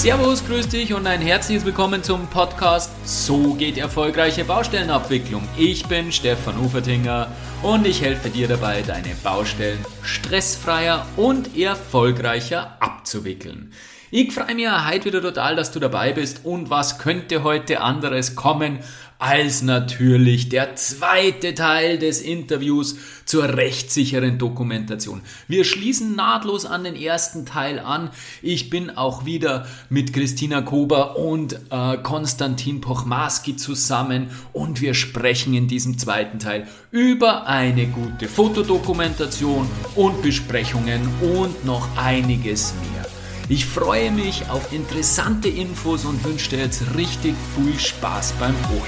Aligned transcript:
Servus, 0.00 0.42
grüß 0.46 0.68
dich 0.68 0.94
und 0.94 1.06
ein 1.06 1.20
herzliches 1.20 1.66
Willkommen 1.66 2.02
zum 2.02 2.26
Podcast 2.28 2.90
So 3.04 3.52
geht 3.52 3.76
erfolgreiche 3.76 4.46
Baustellenabwicklung. 4.46 5.46
Ich 5.58 5.84
bin 5.88 6.10
Stefan 6.10 6.58
Ufertinger 6.58 7.30
und 7.62 7.86
ich 7.86 8.00
helfe 8.00 8.30
dir 8.30 8.48
dabei, 8.48 8.80
deine 8.80 9.14
Baustellen 9.22 9.84
stressfreier 10.00 11.06
und 11.18 11.54
erfolgreicher 11.54 12.78
abzuwickeln. 12.80 13.74
Ich 14.10 14.32
freue 14.32 14.54
mich 14.54 14.66
heute 14.70 15.04
wieder 15.04 15.20
total, 15.20 15.54
dass 15.54 15.70
du 15.70 15.78
dabei 15.80 16.14
bist 16.14 16.46
und 16.46 16.70
was 16.70 16.98
könnte 16.98 17.42
heute 17.42 17.82
anderes 17.82 18.34
kommen 18.34 18.78
als 19.20 19.60
natürlich 19.60 20.48
der 20.48 20.76
zweite 20.76 21.54
Teil 21.54 21.98
des 21.98 22.22
Interviews 22.22 22.96
zur 23.26 23.44
rechtssicheren 23.44 24.38
Dokumentation. 24.38 25.20
Wir 25.46 25.64
schließen 25.64 26.16
nahtlos 26.16 26.64
an 26.64 26.84
den 26.84 26.96
ersten 26.96 27.44
Teil 27.44 27.78
an. 27.78 28.10
Ich 28.40 28.70
bin 28.70 28.90
auch 28.90 29.26
wieder 29.26 29.66
mit 29.90 30.14
Christina 30.14 30.62
Kober 30.62 31.18
und 31.18 31.60
äh, 31.70 31.98
Konstantin 31.98 32.80
Pochmaski 32.80 33.56
zusammen 33.56 34.30
und 34.54 34.80
wir 34.80 34.94
sprechen 34.94 35.52
in 35.52 35.68
diesem 35.68 35.98
zweiten 35.98 36.38
Teil 36.38 36.66
über 36.90 37.46
eine 37.46 37.86
gute 37.88 38.26
Fotodokumentation 38.26 39.68
und 39.96 40.22
Besprechungen 40.22 41.06
und 41.20 41.64
noch 41.66 41.86
einiges 41.96 42.72
mehr. 42.72 43.19
Ich 43.52 43.66
freue 43.66 44.12
mich 44.12 44.48
auf 44.48 44.72
interessante 44.72 45.48
Infos 45.48 46.04
und 46.04 46.24
wünsche 46.24 46.50
dir 46.50 46.60
jetzt 46.60 46.94
richtig 46.94 47.34
viel 47.56 47.76
Spaß 47.76 48.34
beim 48.38 48.54
Ohren. 48.54 48.86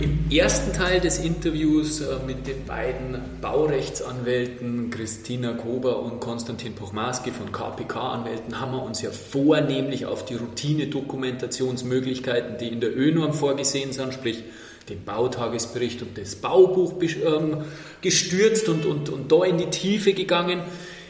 Im 0.00 0.30
ersten 0.30 0.74
Teil 0.74 1.00
des 1.00 1.20
Interviews 1.20 2.02
äh, 2.02 2.18
mit 2.26 2.46
den 2.46 2.66
beiden 2.66 3.18
Baurechtsanwälten 3.40 4.90
Christina 4.90 5.54
Kober 5.54 6.02
und 6.02 6.20
Konstantin 6.20 6.74
Pochmaski 6.74 7.30
von 7.30 7.50
KPK 7.50 7.98
Anwälten 7.98 8.60
haben 8.60 8.72
wir 8.72 8.82
uns 8.82 9.00
ja 9.00 9.10
vornehmlich 9.10 10.04
auf 10.04 10.26
die 10.26 10.34
Routine-Dokumentationsmöglichkeiten, 10.34 12.58
die 12.58 12.68
in 12.68 12.82
der 12.82 12.94
ÖNORM 12.94 13.32
vorgesehen 13.32 13.92
sind, 13.92 14.12
sprich 14.12 14.44
den 14.88 15.04
Bautagesbericht 15.04 16.02
und 16.02 16.18
das 16.18 16.36
Baubuch 16.36 16.94
ähm, 17.02 17.64
gestürzt 18.00 18.68
und, 18.68 18.84
und, 18.84 19.08
und 19.08 19.30
da 19.30 19.44
in 19.44 19.58
die 19.58 19.70
Tiefe 19.70 20.12
gegangen. 20.12 20.60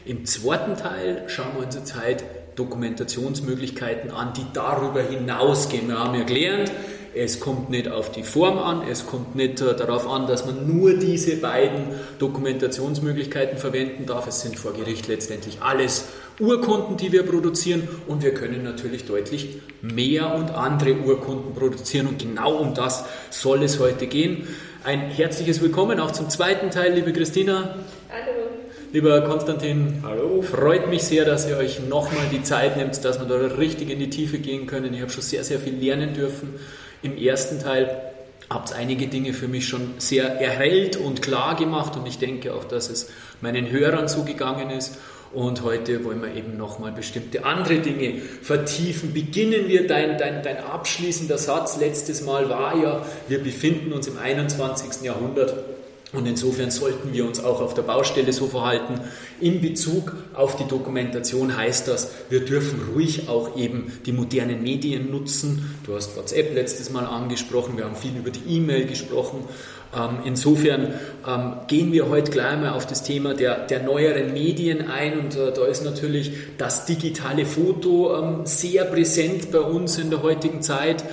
Im 0.05 0.25
zweiten 0.25 0.77
Teil 0.77 1.25
schauen 1.29 1.55
wir 1.57 1.67
uns 1.67 1.75
jetzt 1.75 1.95
halt 1.95 2.25
Dokumentationsmöglichkeiten 2.57 4.11
an, 4.11 4.33
die 4.35 4.45
darüber 4.53 5.03
hinausgehen. 5.03 5.89
Wir 5.89 5.99
haben 5.99 6.15
ja 6.15 6.25
gelernt, 6.25 6.71
es 7.15 7.41
kommt 7.41 7.71
nicht 7.71 7.89
auf 7.89 8.11
die 8.11 8.23
Form 8.23 8.59
an, 8.59 8.89
es 8.89 9.07
kommt 9.07 9.37
nicht 9.37 9.61
äh, 9.61 9.77
darauf 9.77 10.09
an, 10.09 10.27
dass 10.27 10.47
man 10.47 10.67
nur 10.67 10.95
diese 10.95 11.37
beiden 11.37 11.85
Dokumentationsmöglichkeiten 12.19 13.59
verwenden 13.59 14.07
darf. 14.07 14.27
Es 14.27 14.41
sind 14.41 14.59
vor 14.59 14.73
Gericht 14.73 15.09
letztendlich 15.09 15.61
alles 15.61 16.07
Urkunden, 16.41 16.97
die 16.97 17.13
wir 17.13 17.25
produzieren 17.25 17.87
und 18.07 18.23
wir 18.23 18.33
können 18.33 18.63
natürlich 18.65 19.05
deutlich 19.05 19.59
mehr 19.83 20.35
und 20.35 20.51
andere 20.51 20.95
Urkunden 20.95 21.55
produzieren 21.55 22.07
und 22.07 22.19
genau 22.19 22.57
um 22.57 22.75
das 22.75 23.05
soll 23.31 23.63
es 23.63 23.79
heute 23.79 24.07
gehen. 24.07 24.47
Ein 24.85 25.01
herzliches 25.01 25.61
Willkommen 25.61 26.01
auch 26.01 26.11
zum 26.11 26.31
zweiten 26.31 26.71
Teil, 26.71 26.95
liebe 26.95 27.13
Christina. 27.13 27.77
Hallo. 28.09 28.49
Lieber 28.93 29.23
Konstantin, 29.23 30.03
Hallo. 30.03 30.43
freut 30.43 30.89
mich 30.89 31.03
sehr, 31.05 31.25
dass 31.25 31.49
ihr 31.49 31.57
euch 31.57 31.81
nochmal 31.81 32.27
die 32.33 32.43
Zeit 32.43 32.77
nehmt, 32.77 33.05
dass 33.05 33.19
wir 33.21 33.27
da 33.27 33.37
richtig 33.57 33.91
in 33.91 33.99
die 33.99 34.11
Tiefe 34.11 34.39
gehen 34.39 34.67
können. 34.67 34.93
Ich 34.95 35.01
habe 35.01 35.11
schon 35.11 35.23
sehr, 35.23 35.45
sehr 35.45 35.61
viel 35.61 35.75
lernen 35.75 36.15
dürfen 36.15 36.55
im 37.03 37.17
ersten 37.17 37.61
Teil. 37.61 38.13
Habt 38.51 38.75
einige 38.75 39.07
Dinge 39.07 39.33
für 39.33 39.49
mich 39.49 39.67
schon 39.67 39.95
sehr 39.99 40.41
erhellt 40.41 40.97
und 40.97 41.23
klar 41.23 41.57
gemacht 41.57 41.97
und 41.97 42.07
ich 42.07 42.19
denke 42.19 42.53
auch, 42.53 42.65
dass 42.65 42.91
es 42.91 43.11
meinen 43.41 43.71
Hörern 43.71 44.09
zugegangen 44.09 44.71
ist. 44.71 44.99
Und 45.33 45.63
heute 45.63 46.05
wollen 46.05 46.21
wir 46.21 46.35
eben 46.35 46.59
nochmal 46.59 46.93
bestimmte 46.93 47.45
andere 47.45 47.79
Dinge 47.79 48.21
vertiefen. 48.43 49.15
Beginnen 49.15 49.67
wir, 49.67 49.87
dein, 49.87 50.19
dein, 50.19 50.43
dein 50.43 50.59
abschließender 50.59 51.39
Satz 51.39 51.79
letztes 51.79 52.23
Mal 52.23 52.51
war 52.51 52.77
ja, 52.77 53.07
wir 53.29 53.43
befinden 53.43 53.93
uns 53.93 54.07
im 54.09 54.19
21. 54.19 55.03
Jahrhundert 55.03 55.72
und 56.13 56.27
insofern 56.27 56.71
sollten 56.71 57.13
wir 57.13 57.25
uns 57.25 57.43
auch 57.43 57.61
auf 57.61 57.73
der 57.73 57.83
Baustelle 57.83 58.33
so 58.33 58.47
verhalten. 58.47 59.01
In 59.41 59.63
Bezug 59.63 60.15
auf 60.35 60.57
die 60.57 60.69
Dokumentation 60.69 61.57
heißt 61.57 61.89
das, 61.89 62.11
wir 62.29 62.45
dürfen 62.45 62.81
ruhig 62.95 63.29
auch 63.29 63.57
eben 63.57 63.93
die 64.05 64.13
modernen 64.13 64.63
Medien 64.63 65.11
nutzen. 65.11 65.75
Du 65.87 65.95
hast 65.95 66.17
WhatsApp 66.17 66.55
letztes 66.55 66.91
Mal 66.91 67.07
angesprochen, 67.07 67.79
wir 67.79 67.85
haben 67.85 67.97
viel 67.97 68.17
über 68.17 68.31
die 68.31 68.57
E-Mail 68.57 68.87
gesprochen. 68.87 69.45
Ähm, 69.95 70.19
insofern 70.25 70.95
ähm, 71.27 71.53
gehen 71.67 71.93
wir 71.93 72.09
heute 72.09 72.31
gleich 72.31 72.59
mal 72.59 72.71
auf 72.71 72.87
das 72.87 73.03
Thema 73.03 73.35
der, 73.35 73.67
der 73.67 73.83
neueren 73.83 74.33
Medien 74.33 74.89
ein 74.91 75.19
und 75.19 75.37
äh, 75.37 75.53
da 75.53 75.67
ist 75.67 75.85
natürlich 75.85 76.33
das 76.57 76.87
digitale 76.87 77.45
Foto 77.45 78.19
ähm, 78.19 78.41
sehr 78.45 78.85
präsent 78.85 79.51
bei 79.53 79.61
uns 79.61 79.99
in 79.99 80.09
der 80.09 80.23
heutigen 80.23 80.63
Zeit. 80.63 81.05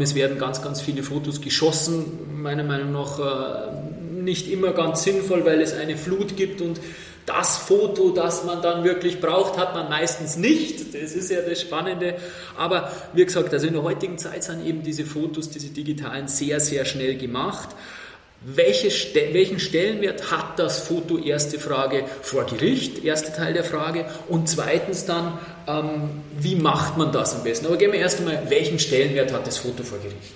Es 0.00 0.14
werden 0.14 0.38
ganz, 0.38 0.62
ganz 0.62 0.80
viele 0.80 1.02
Fotos 1.02 1.40
geschossen, 1.40 2.04
meiner 2.36 2.62
Meinung 2.62 2.92
nach 2.92 3.18
äh, 3.18 3.81
nicht 4.24 4.50
immer 4.50 4.72
ganz 4.72 5.02
sinnvoll, 5.02 5.44
weil 5.44 5.60
es 5.60 5.74
eine 5.74 5.96
Flut 5.96 6.36
gibt 6.36 6.60
und 6.60 6.80
das 7.26 7.56
Foto, 7.56 8.10
das 8.10 8.44
man 8.44 8.62
dann 8.62 8.84
wirklich 8.84 9.20
braucht, 9.20 9.56
hat 9.56 9.74
man 9.74 9.88
meistens 9.88 10.36
nicht. 10.36 10.92
Das 10.94 11.12
ist 11.12 11.30
ja 11.30 11.40
das 11.40 11.60
Spannende. 11.60 12.16
Aber 12.56 12.90
wie 13.12 13.24
gesagt, 13.24 13.52
also 13.52 13.66
in 13.66 13.74
der 13.74 13.82
heutigen 13.82 14.18
Zeit 14.18 14.42
sind 14.42 14.66
eben 14.66 14.82
diese 14.82 15.04
Fotos, 15.04 15.48
diese 15.48 15.68
digitalen, 15.68 16.26
sehr, 16.26 16.58
sehr 16.58 16.84
schnell 16.84 17.16
gemacht. 17.16 17.68
Welche, 18.44 18.90
welchen 19.32 19.60
Stellenwert 19.60 20.32
hat 20.32 20.58
das 20.58 20.80
Foto? 20.80 21.16
Erste 21.16 21.60
Frage 21.60 22.04
vor 22.22 22.44
Gericht, 22.44 23.04
erste 23.04 23.32
Teil 23.32 23.54
der 23.54 23.62
Frage. 23.62 24.06
Und 24.28 24.48
zweitens 24.48 25.04
dann, 25.06 25.38
ähm, 25.68 26.10
wie 26.40 26.56
macht 26.56 26.98
man 26.98 27.12
das 27.12 27.36
am 27.36 27.44
besten? 27.44 27.66
Aber 27.66 27.76
gehen 27.76 27.92
wir 27.92 28.00
erst 28.00 28.18
einmal, 28.18 28.42
welchen 28.48 28.80
Stellenwert 28.80 29.32
hat 29.32 29.46
das 29.46 29.58
Foto 29.58 29.84
vor 29.84 29.98
Gericht? 29.98 30.34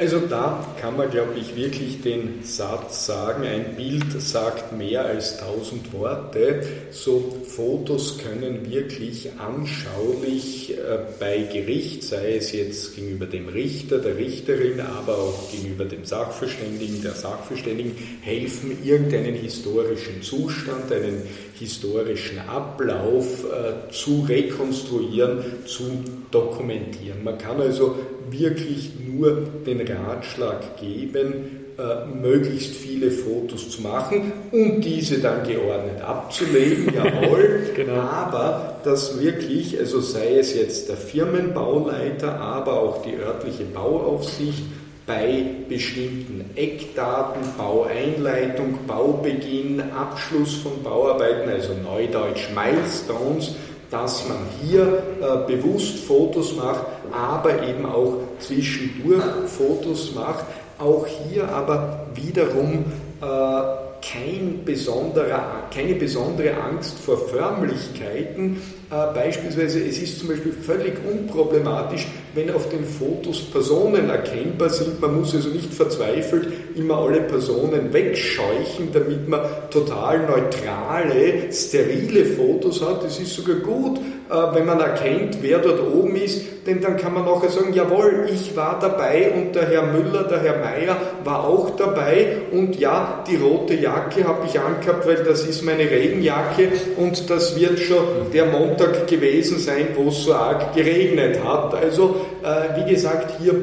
Also 0.00 0.20
da 0.20 0.64
kann 0.80 0.96
man, 0.96 1.10
glaube 1.10 1.34
ich, 1.40 1.56
wirklich 1.56 2.00
den 2.02 2.44
Satz 2.44 3.06
sagen, 3.06 3.42
ein 3.42 3.74
Bild 3.74 4.22
sagt 4.22 4.72
mehr 4.72 5.04
als 5.04 5.38
tausend 5.38 5.92
Worte. 5.92 6.62
So 6.92 7.38
Fotos 7.48 8.16
können 8.18 8.70
wirklich 8.70 9.30
anschaulich 9.38 10.78
äh, 10.78 10.98
bei 11.18 11.48
Gericht, 11.52 12.04
sei 12.04 12.36
es 12.36 12.52
jetzt 12.52 12.94
gegenüber 12.94 13.26
dem 13.26 13.48
Richter, 13.48 13.98
der 13.98 14.16
Richterin, 14.16 14.78
aber 14.80 15.18
auch 15.18 15.50
gegenüber 15.50 15.84
dem 15.84 16.04
Sachverständigen, 16.04 17.02
der 17.02 17.14
Sachverständigen, 17.14 17.96
helfen, 18.20 18.78
irgendeinen 18.84 19.34
historischen 19.34 20.22
Zustand, 20.22 20.92
einen 20.92 21.22
historischen 21.58 22.38
Ablauf 22.38 23.44
äh, 23.46 23.90
zu 23.92 24.24
rekonstruieren, 24.28 25.66
zu 25.66 26.04
dokumentieren. 26.30 27.24
Man 27.24 27.36
kann 27.36 27.60
also 27.60 27.96
wirklich 28.30 28.92
nur 29.06 29.42
den 29.66 29.80
Ratschlag 29.80 30.78
geben, 30.80 31.74
äh, 31.78 32.06
möglichst 32.06 32.74
viele 32.74 33.10
Fotos 33.10 33.70
zu 33.70 33.82
machen 33.82 34.32
und 34.50 34.80
diese 34.80 35.18
dann 35.18 35.46
geordnet 35.46 36.00
abzulegen, 36.02 36.92
jawohl, 36.94 37.70
genau. 37.76 38.00
aber 38.00 38.80
dass 38.84 39.20
wirklich, 39.20 39.78
also 39.78 40.00
sei 40.00 40.38
es 40.38 40.54
jetzt 40.54 40.88
der 40.88 40.96
Firmenbauleiter, 40.96 42.40
aber 42.40 42.80
auch 42.80 43.02
die 43.02 43.14
örtliche 43.14 43.64
Bauaufsicht, 43.64 44.64
bei 45.08 45.42
bestimmten 45.68 46.50
Eckdaten, 46.54 47.40
Baueinleitung, 47.56 48.80
Baubeginn, 48.86 49.82
Abschluss 49.96 50.56
von 50.56 50.82
Bauarbeiten, 50.84 51.48
also 51.48 51.72
neudeutsch 51.82 52.50
Milestones, 52.54 53.54
dass 53.90 54.28
man 54.28 54.36
hier 54.62 55.02
äh, 55.20 55.50
bewusst 55.50 56.00
Fotos 56.00 56.54
macht, 56.54 56.82
aber 57.12 57.62
eben 57.62 57.86
auch 57.86 58.14
zwischendurch 58.40 59.24
Fotos 59.46 60.14
macht. 60.14 60.44
Auch 60.78 61.06
hier 61.06 61.48
aber 61.48 62.06
wiederum 62.14 62.84
äh, 63.20 63.88
kein 64.00 64.60
keine 64.64 65.94
besondere 65.94 66.54
Angst 66.56 66.98
vor 66.98 67.18
Förmlichkeiten. 67.18 68.60
Äh, 68.90 69.14
beispielsweise, 69.14 69.80
es 69.84 69.98
ist 69.98 70.20
zum 70.20 70.28
Beispiel 70.28 70.52
völlig 70.52 70.94
unproblematisch, 71.04 72.06
wenn 72.34 72.50
auf 72.50 72.68
den 72.68 72.84
Fotos 72.84 73.42
Personen 73.50 74.08
erkennbar 74.08 74.70
sind. 74.70 75.00
Man 75.00 75.18
muss 75.18 75.34
also 75.34 75.48
nicht 75.48 75.74
verzweifelt 75.74 76.48
immer 76.78 76.98
alle 76.98 77.20
Personen 77.20 77.92
wegscheuchen, 77.92 78.92
damit 78.92 79.28
man 79.28 79.40
total 79.70 80.20
neutrale, 80.20 81.52
sterile 81.52 82.24
Fotos 82.24 82.80
hat. 82.80 83.04
Das 83.04 83.18
ist 83.18 83.34
sogar 83.34 83.56
gut, 83.56 83.98
äh, 83.98 84.54
wenn 84.54 84.66
man 84.66 84.80
erkennt, 84.80 85.38
wer 85.42 85.58
dort 85.58 85.80
oben 85.80 86.16
ist, 86.16 86.42
denn 86.66 86.80
dann 86.80 86.96
kann 86.96 87.14
man 87.14 87.24
nachher 87.24 87.48
sagen, 87.48 87.72
jawohl, 87.72 88.28
ich 88.32 88.54
war 88.54 88.78
dabei 88.78 89.32
und 89.32 89.54
der 89.54 89.68
Herr 89.68 89.82
Müller, 89.84 90.24
der 90.24 90.40
Herr 90.40 90.58
Meier 90.58 90.96
war 91.24 91.48
auch 91.48 91.70
dabei 91.76 92.42
und 92.52 92.78
ja, 92.78 93.24
die 93.28 93.36
rote 93.36 93.74
Jacke 93.74 94.24
habe 94.24 94.46
ich 94.46 94.60
angehabt, 94.60 95.06
weil 95.06 95.24
das 95.24 95.46
ist 95.46 95.62
meine 95.62 95.90
Regenjacke 95.90 96.68
und 96.96 97.30
das 97.30 97.58
wird 97.58 97.78
schon 97.78 98.30
der 98.32 98.46
Montag 98.46 99.06
gewesen 99.06 99.58
sein, 99.58 99.88
wo 99.96 100.08
es 100.10 100.24
so 100.24 100.34
arg 100.34 100.74
geregnet 100.74 101.42
hat. 101.42 101.74
Also, 101.74 102.16
äh, 102.42 102.84
wie 102.84 102.92
gesagt, 102.92 103.40
hier 103.40 103.54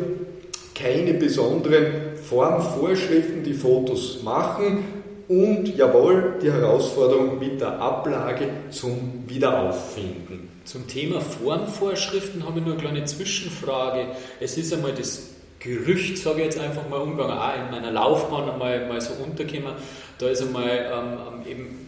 keine 0.73 1.13
besonderen 1.13 2.14
Formvorschriften, 2.29 3.43
die 3.43 3.53
Fotos 3.53 4.21
machen 4.23 4.83
und 5.27 5.75
jawohl, 5.75 6.35
die 6.41 6.51
Herausforderung 6.51 7.39
mit 7.39 7.59
der 7.59 7.79
Ablage 7.79 8.47
zum 8.69 9.23
Wiederauffinden. 9.27 10.49
Zum 10.65 10.87
Thema 10.87 11.21
Formvorschriften 11.21 12.45
habe 12.45 12.59
ich 12.59 12.65
nur 12.65 12.75
eine 12.75 12.83
kleine 12.83 13.05
Zwischenfrage. 13.05 14.07
Es 14.39 14.57
ist 14.57 14.73
einmal 14.73 14.93
das 14.93 15.29
Gerücht, 15.59 16.17
sage 16.19 16.39
ich 16.39 16.45
jetzt 16.45 16.59
einfach 16.59 16.87
mal, 16.89 17.01
umgegangen, 17.01 17.37
auch 17.37 17.55
in 17.55 17.71
meiner 17.71 17.91
Laufbahn 17.91 18.49
einmal 18.49 18.87
mal 18.87 19.01
so 19.01 19.13
untergekommen. 19.23 19.73
Da 20.19 20.27
ist 20.27 20.43
einmal 20.43 20.67
ähm, 20.69 21.51
eben 21.51 21.84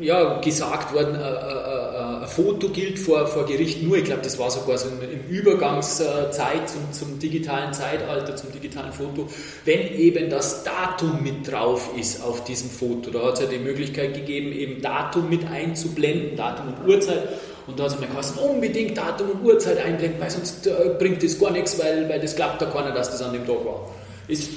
ja, 0.00 0.38
gesagt 0.40 0.94
worden, 0.94 1.16
äh, 1.16 1.18
äh, 1.18 1.22
äh, 1.22 2.22
ein 2.22 2.28
Foto 2.28 2.68
gilt 2.68 3.00
vor, 3.00 3.26
vor 3.26 3.46
Gericht 3.46 3.82
nur. 3.82 3.96
Ich 3.96 4.04
glaube, 4.04 4.22
das 4.22 4.38
war 4.38 4.48
sogar 4.50 4.78
so 4.78 4.88
in 4.88 5.28
Übergangszeit 5.28 6.68
zum, 6.68 6.92
zum 6.92 7.18
digitalen 7.18 7.72
Zeitalter, 7.72 8.36
zum 8.36 8.52
digitalen 8.52 8.92
Foto, 8.92 9.28
wenn 9.64 9.92
eben 9.94 10.30
das 10.30 10.62
Datum 10.62 11.22
mit 11.22 11.50
drauf 11.50 11.90
ist 11.98 12.22
auf 12.22 12.44
diesem 12.44 12.70
Foto. 12.70 13.10
Da 13.10 13.26
hat 13.26 13.34
es 13.34 13.40
ja 13.40 13.46
die 13.46 13.58
Möglichkeit 13.58 14.14
gegeben, 14.14 14.52
eben 14.52 14.80
Datum 14.80 15.28
mit 15.28 15.44
einzublenden, 15.50 16.36
Datum 16.36 16.68
und 16.68 16.88
Uhrzeit. 16.88 17.28
Und 17.66 17.78
da 17.78 17.84
hat 17.84 17.92
es 17.92 18.00
mir 18.00 18.06
geheißen, 18.06 18.38
unbedingt 18.38 18.96
Datum 18.96 19.30
und 19.30 19.44
Uhrzeit 19.44 19.78
einblenden, 19.84 20.20
weil 20.20 20.30
sonst 20.30 20.68
bringt 20.98 21.22
das 21.22 21.38
gar 21.38 21.50
nichts, 21.50 21.78
weil, 21.78 22.08
weil 22.08 22.20
das 22.20 22.34
glaubt 22.36 22.62
da 22.62 22.66
keiner, 22.66 22.92
dass 22.92 23.10
das 23.10 23.22
an 23.22 23.32
dem 23.32 23.46
Tag 23.46 23.64
war. 23.64 23.90
Ist 24.28 24.50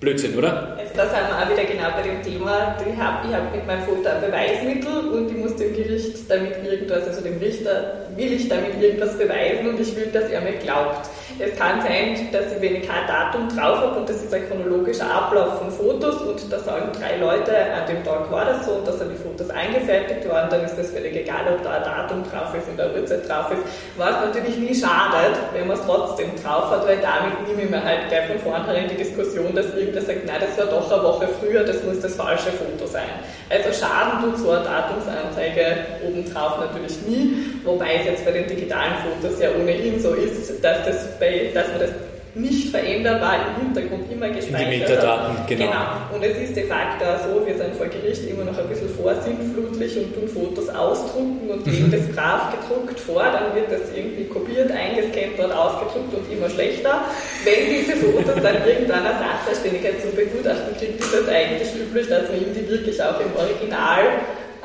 Blödsinn, 0.00 0.36
oder? 0.36 0.77
Also 0.88 1.02
da 1.02 1.04
sind 1.04 1.28
wir 1.28 1.36
auch 1.36 1.50
wieder 1.50 1.64
genau 1.64 1.90
bei 1.96 2.02
dem 2.02 2.22
Thema, 2.22 2.76
ich 2.80 2.96
habe 2.96 3.28
hab 3.34 3.54
mit 3.54 3.66
meinem 3.66 3.82
Foto 3.82 4.08
ein 4.08 4.20
Beweismittel 4.22 5.08
und 5.10 5.30
ich 5.30 5.36
muss 5.36 5.56
dem 5.56 5.74
Gericht 5.74 6.30
damit 6.30 6.64
irgendwas, 6.64 7.06
also 7.06 7.20
dem 7.20 7.38
Richter 7.38 8.06
will 8.16 8.32
ich 8.32 8.48
damit 8.48 8.80
irgendwas 8.80 9.18
beweisen 9.18 9.68
und 9.68 9.80
ich 9.80 9.94
will, 9.96 10.06
dass 10.06 10.30
er 10.30 10.40
mir 10.40 10.54
glaubt. 10.54 11.10
Es 11.40 11.56
kann 11.56 11.80
sein, 11.82 12.28
dass 12.32 12.50
ich, 12.50 12.60
wenn 12.60 12.82
ich 12.82 12.88
kein 12.88 13.06
Datum 13.06 13.48
drauf 13.48 13.78
habe, 13.78 14.00
und 14.00 14.08
das 14.08 14.16
ist 14.16 14.34
ein 14.34 14.42
chronologischer 14.48 15.08
Ablauf 15.08 15.58
von 15.58 15.70
Fotos, 15.70 16.20
und 16.22 16.52
da 16.52 16.58
sagen 16.58 16.90
drei 16.98 17.16
Leute, 17.16 17.54
an 17.54 17.86
dem 17.86 18.02
Tag 18.02 18.28
war 18.32 18.44
das 18.44 18.66
so, 18.66 18.72
und 18.72 18.88
da 18.88 18.92
sind 18.92 19.12
die 19.12 19.22
Fotos 19.22 19.48
eingefertigt 19.50 20.28
worden, 20.28 20.48
dann 20.50 20.64
ist 20.64 20.76
das 20.76 20.90
völlig 20.90 21.14
egal, 21.14 21.46
ob 21.54 21.62
da 21.62 21.78
ein 21.78 21.84
Datum 21.84 22.24
drauf 22.28 22.50
ist 22.58 22.66
und 22.68 22.80
eine 22.80 22.92
Uhrzeit 22.92 23.28
drauf 23.28 23.52
ist. 23.52 23.62
Was 23.96 24.18
natürlich 24.26 24.58
nie 24.58 24.74
schadet, 24.74 25.38
wenn 25.52 25.68
man 25.68 25.78
es 25.78 25.86
trotzdem 25.86 26.30
drauf 26.42 26.72
hat, 26.72 26.84
weil 26.88 26.98
damit 26.98 27.46
nehme 27.46 27.62
ich 27.62 27.70
mir 27.70 27.84
halt 27.84 28.08
gleich 28.08 28.26
von 28.26 28.38
vornherein 28.40 28.88
die 28.88 28.96
Diskussion, 28.96 29.54
dass 29.54 29.66
irgendwer 29.76 30.02
sagt, 30.02 30.26
nein, 30.26 30.42
das 30.42 30.58
war 30.58 30.66
doch 30.66 30.90
eine 30.90 31.02
Woche 31.04 31.28
früher, 31.38 31.62
das 31.62 31.84
muss 31.84 32.00
das 32.00 32.16
falsche 32.16 32.50
Foto 32.50 32.90
sein. 32.90 33.14
Also 33.48 33.70
Schaden 33.72 34.22
tut 34.22 34.38
so 34.38 34.50
eine 34.50 34.64
Datumsanzeige 34.64 35.86
obendrauf 36.04 36.58
natürlich 36.58 36.98
nie, 37.06 37.46
wobei 37.64 37.94
es 38.00 38.06
jetzt 38.06 38.24
bei 38.24 38.32
den 38.32 38.48
digitalen 38.48 38.94
Fotos 39.06 39.40
ja 39.40 39.50
ohnehin 39.54 40.00
so 40.02 40.14
ist, 40.14 40.62
dass 40.62 40.84
das 40.84 41.18
bei 41.18 41.27
weil, 41.28 41.52
dass 41.52 41.68
man 41.68 41.80
das 41.80 41.90
nicht 42.34 42.68
veränderbar 42.70 43.36
im 43.48 43.64
Hintergrund 43.64 44.12
immer 44.12 44.28
gespeichert 44.28 44.72
Die 44.72 44.78
Metadaten, 44.78 45.36
genau. 45.48 45.64
genau. 45.64 46.14
Und 46.14 46.22
es 46.22 46.36
ist 46.38 46.54
de 46.54 46.64
facto 46.64 47.04
so, 47.24 47.44
wir 47.44 47.56
sind 47.56 47.74
vor 47.74 47.86
Gericht 47.86 48.28
immer 48.28 48.44
noch 48.44 48.56
ein 48.56 48.68
bisschen 48.68 48.90
vorsinnflutlich 48.90 49.96
und 49.96 50.14
tun 50.14 50.28
Fotos 50.28 50.68
ausdrucken 50.68 51.50
und 51.50 51.66
legen 51.66 51.88
mhm. 51.88 51.90
das 51.90 52.06
brav 52.14 52.52
gedruckt 52.52 53.00
vor, 53.00 53.24
dann 53.24 53.56
wird 53.56 53.72
das 53.72 53.90
irgendwie 53.96 54.24
kopiert, 54.24 54.70
eingescannt, 54.70 55.34
dort 55.38 55.52
ausgedruckt 55.52 56.14
und 56.14 56.30
immer 56.30 56.48
schlechter. 56.50 57.02
Wenn 57.42 57.74
diese 57.74 57.96
Fotos 57.96 58.38
dann 58.42 58.56
irgendwann 58.62 59.06
eine 59.06 59.18
Sachverständigkeit 59.18 60.00
zum 60.02 60.14
Begutachten 60.14 60.76
kriegt, 60.78 61.00
ist 61.00 61.12
das 61.12 61.26
eigentlich 61.26 61.74
üblich, 61.74 62.06
dass 62.08 62.28
man 62.28 62.38
ihm 62.38 62.54
die 62.54 62.68
wirklich 62.68 63.02
auch 63.02 63.18
im 63.18 63.34
Original 63.34 64.04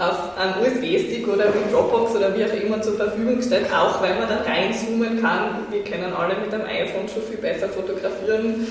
auf 0.10 0.38
einen 0.38 0.56
USB-Stick 0.62 1.28
oder 1.28 1.46
mit 1.46 1.72
Dropbox 1.72 2.16
oder 2.16 2.36
wie 2.36 2.46
auch 2.46 2.54
immer 2.54 2.82
zur 2.82 2.96
Verfügung 2.96 3.42
stellt, 3.42 3.72
auch 3.74 4.02
wenn 4.02 4.18
man 4.20 4.28
dann 4.28 4.40
reinzoomen 4.40 5.22
kann. 5.22 5.66
Wir 5.72 5.84
können 5.84 6.14
alle 6.14 6.36
mit 6.36 6.54
einem 6.54 6.66
iPhone 6.66 7.08
schon 7.08 7.24
viel 7.24 7.38
besser 7.38 7.70
fotografieren, 7.70 8.68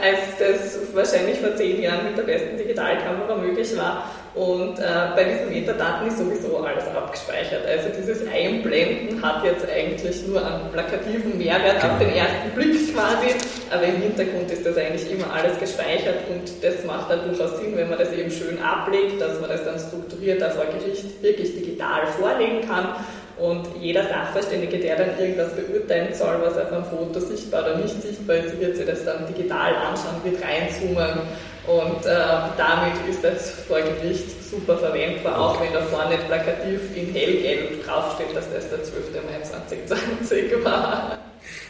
als 0.00 0.38
das 0.38 0.78
wahrscheinlich 0.94 1.38
vor 1.38 1.54
zehn 1.56 1.82
Jahren 1.82 2.04
mit 2.04 2.18
der 2.18 2.22
besten 2.24 2.56
Digitalkamera 2.56 3.36
möglich 3.36 3.76
war. 3.76 4.10
Und 4.34 4.80
äh, 4.80 4.82
bei 5.14 5.22
diesen 5.24 5.48
Metadaten 5.48 6.08
ist 6.08 6.18
sowieso 6.18 6.58
alles 6.58 6.84
abgespeichert. 6.88 7.64
Also 7.66 7.88
dieses 7.96 8.26
Einblenden 8.26 9.22
hat 9.22 9.44
jetzt 9.44 9.64
eigentlich 9.70 10.26
nur 10.26 10.44
einen 10.44 10.72
plakativen 10.72 11.38
Mehrwert 11.38 11.84
auf 11.84 11.98
den 12.00 12.10
ersten 12.10 12.50
Blick 12.52 12.92
quasi, 12.92 13.28
aber 13.70 13.84
im 13.84 14.02
Hintergrund 14.02 14.50
ist 14.50 14.66
das 14.66 14.76
eigentlich 14.76 15.08
immer 15.08 15.32
alles 15.32 15.58
gespeichert 15.60 16.16
und 16.28 16.50
das 16.64 16.84
macht 16.84 17.12
dann 17.12 17.28
durchaus 17.28 17.60
Sinn, 17.60 17.76
wenn 17.76 17.88
man 17.88 17.98
das 17.98 18.12
eben 18.12 18.30
schön 18.30 18.60
ablegt, 18.60 19.20
dass 19.20 19.40
man 19.40 19.50
das 19.50 19.64
dann 19.64 19.78
strukturiert 19.78 20.42
auf 20.42 20.58
ein 20.58 20.80
Gericht 20.80 21.22
wirklich 21.22 21.54
digital 21.54 22.04
vorlegen 22.18 22.66
kann. 22.66 22.88
Und 23.38 23.66
jeder 23.80 24.04
Sachverständige, 24.04 24.78
der 24.78 24.96
dann 24.96 25.18
irgendwas 25.18 25.52
beurteilen 25.54 26.14
soll, 26.14 26.40
was 26.42 26.56
auf 26.56 26.70
einem 26.70 26.84
Foto 26.84 27.18
sichtbar 27.18 27.62
oder 27.62 27.78
nicht 27.78 28.00
sichtbar 28.00 28.36
ist, 28.36 28.60
wird 28.60 28.76
sich 28.76 28.86
das 28.86 29.04
dann 29.04 29.26
digital 29.26 29.74
anschauen, 29.74 30.22
wird 30.22 30.40
reinzoomen 30.40 31.20
und 31.66 32.04
äh, 32.04 32.14
damit 32.56 32.92
ist 33.08 33.24
das 33.24 33.50
vor 33.66 33.80
Gericht 33.80 34.44
super 34.50 34.76
verwendbar, 34.76 35.40
auch 35.40 35.60
wenn 35.60 35.72
da 35.72 35.80
vorne 35.82 36.16
plakativ 36.18 36.94
in 36.94 37.12
hellgelb 37.12 37.84
draufsteht, 37.84 38.36
dass 38.36 38.52
das 38.52 38.68
der 38.68 38.84
12. 38.84 39.12
Mai 39.26 39.42
2020 39.42 40.62
war. 40.62 41.18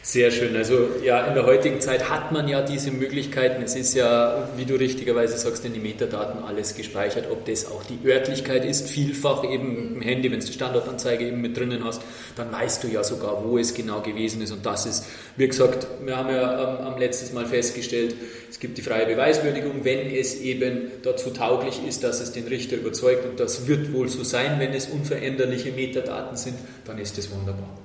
Sehr 0.06 0.30
schön. 0.30 0.54
Also 0.54 0.86
ja, 1.02 1.26
in 1.26 1.34
der 1.34 1.46
heutigen 1.46 1.80
Zeit 1.80 2.10
hat 2.10 2.30
man 2.30 2.46
ja 2.46 2.60
diese 2.60 2.90
Möglichkeiten. 2.90 3.62
Es 3.62 3.74
ist 3.74 3.94
ja, 3.94 4.50
wie 4.54 4.66
du 4.66 4.74
richtigerweise 4.74 5.38
sagst, 5.38 5.64
in 5.64 5.72
die 5.72 5.80
Metadaten 5.80 6.44
alles 6.44 6.74
gespeichert, 6.74 7.30
ob 7.30 7.46
das 7.46 7.64
auch 7.64 7.82
die 7.84 8.06
Örtlichkeit 8.06 8.66
ist. 8.66 8.86
Vielfach 8.86 9.44
eben 9.50 9.94
im 9.94 10.02
Handy, 10.02 10.30
wenn 10.30 10.40
du 10.40 10.44
die 10.44 10.52
Standortanzeige 10.52 11.26
eben 11.26 11.40
mit 11.40 11.56
drinnen 11.56 11.82
hast, 11.82 12.02
dann 12.36 12.52
weißt 12.52 12.84
du 12.84 12.88
ja 12.88 13.02
sogar, 13.02 13.42
wo 13.46 13.56
es 13.56 13.72
genau 13.72 14.02
gewesen 14.02 14.42
ist. 14.42 14.50
Und 14.50 14.66
das 14.66 14.84
ist, 14.84 15.06
wie 15.38 15.48
gesagt, 15.48 15.86
wir 16.04 16.18
haben 16.18 16.28
ja 16.28 16.52
am, 16.52 16.86
am 16.86 16.98
letztes 16.98 17.32
Mal 17.32 17.46
festgestellt, 17.46 18.14
es 18.50 18.60
gibt 18.60 18.76
die 18.76 18.82
freie 18.82 19.06
Beweiswürdigung, 19.06 19.86
wenn 19.86 20.14
es 20.14 20.38
eben 20.38 20.90
dazu 21.02 21.30
tauglich 21.30 21.80
ist, 21.88 22.04
dass 22.04 22.20
es 22.20 22.30
den 22.30 22.46
Richter 22.46 22.76
überzeugt. 22.76 23.24
Und 23.24 23.40
das 23.40 23.68
wird 23.68 23.94
wohl 23.94 24.10
so 24.10 24.22
sein, 24.22 24.60
wenn 24.60 24.74
es 24.74 24.86
unveränderliche 24.86 25.72
Metadaten 25.72 26.36
sind, 26.36 26.56
dann 26.84 26.98
ist 26.98 27.16
es 27.16 27.30
wunderbar. 27.30 27.83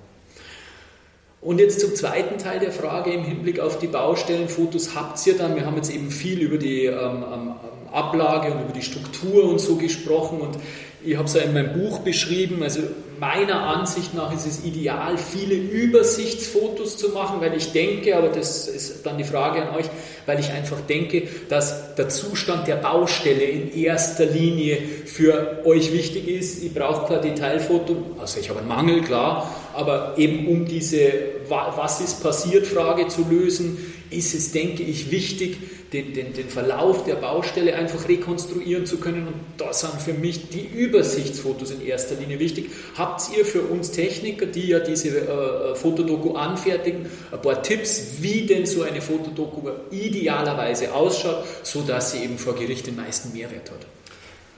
Und 1.41 1.59
jetzt 1.59 1.79
zum 1.79 1.95
zweiten 1.95 2.37
Teil 2.37 2.59
der 2.59 2.71
Frage 2.71 3.13
im 3.13 3.23
Hinblick 3.23 3.61
auf 3.61 3.79
die 3.79 3.87
Baustellenfotos 3.87 4.93
habt 4.95 5.25
ihr 5.25 5.37
dann, 5.37 5.55
wir 5.55 5.65
haben 5.65 5.77
jetzt 5.77 5.89
eben 5.89 6.11
viel 6.11 6.41
über 6.41 6.57
die 6.57 6.85
ähm, 6.85 7.23
ähm, 7.33 7.53
Ablage 7.93 8.51
und 8.51 8.61
über 8.63 8.73
die 8.73 8.81
Struktur 8.81 9.45
und 9.45 9.59
so 9.59 9.75
gesprochen 9.77 10.41
und 10.41 10.57
ich 11.01 11.15
habe 11.15 11.27
es 11.27 11.33
ja 11.33 11.41
in 11.41 11.53
meinem 11.53 11.79
Buch 11.79 11.99
beschrieben, 11.99 12.61
also 12.61 12.81
meiner 13.19 13.61
Ansicht 13.61 14.13
nach 14.13 14.33
ist 14.33 14.45
es 14.45 14.65
ideal, 14.65 15.17
viele 15.17 15.55
Übersichtsfotos 15.55 16.97
zu 16.97 17.09
machen, 17.09 17.39
weil 17.39 17.55
ich 17.55 17.71
denke, 17.71 18.17
aber 18.17 18.27
das 18.27 18.67
ist 18.67 19.05
dann 19.05 19.17
die 19.17 19.23
Frage 19.23 19.61
an 19.61 19.75
euch, 19.75 19.85
weil 20.25 20.41
ich 20.41 20.51
einfach 20.51 20.81
denke, 20.81 21.23
dass 21.47 21.95
der 21.95 22.09
Zustand 22.09 22.67
der 22.67 22.75
Baustelle 22.75 23.43
in 23.43 23.73
erster 23.73 24.25
Linie 24.25 24.77
für 25.05 25.61
euch 25.65 25.93
wichtig 25.93 26.27
ist. 26.27 26.61
Ich 26.61 26.73
brauche 26.73 27.13
kein 27.13 27.21
Detailfoto, 27.21 27.95
also 28.19 28.39
ich 28.39 28.49
habe 28.49 28.59
einen 28.59 28.67
Mangel, 28.67 29.01
klar, 29.01 29.49
aber 29.79 30.15
eben 30.17 30.47
um 30.47 30.65
diese 30.65 31.09
Was 31.47 32.01
ist 32.01 32.21
passiert 32.21 32.67
Frage 32.67 33.07
zu 33.07 33.25
lösen, 33.29 33.77
ist 34.09 34.35
es, 34.35 34.51
denke 34.51 34.83
ich, 34.83 35.09
wichtig, 35.09 35.57
den, 35.93 36.13
den, 36.13 36.33
den 36.33 36.49
Verlauf 36.49 37.05
der 37.05 37.15
Baustelle 37.15 37.75
einfach 37.75 38.09
rekonstruieren 38.09 38.85
zu 38.85 38.97
können. 38.97 39.27
Und 39.27 39.35
da 39.57 39.71
sind 39.71 40.01
für 40.01 40.13
mich 40.13 40.49
die 40.49 40.65
Übersichtsfotos 40.65 41.71
in 41.71 41.81
erster 41.81 42.15
Linie 42.15 42.39
wichtig. 42.39 42.71
Habt 42.95 43.21
ihr 43.37 43.45
für 43.45 43.61
uns 43.61 43.91
Techniker, 43.91 44.45
die 44.47 44.67
ja 44.67 44.79
diese 44.79 45.17
äh, 45.17 45.75
Fotodoku 45.75 46.33
anfertigen, 46.33 47.05
ein 47.31 47.41
paar 47.41 47.63
Tipps, 47.63 48.17
wie 48.19 48.41
denn 48.41 48.65
so 48.65 48.83
eine 48.83 49.01
Fotodoku 49.01 49.61
idealerweise 49.91 50.93
ausschaut, 50.93 51.45
sodass 51.63 52.11
sie 52.11 52.23
eben 52.25 52.37
vor 52.37 52.55
Gericht 52.55 52.85
den 52.85 52.97
meisten 52.97 53.31
Mehrwert 53.31 53.71
hat? 53.71 53.85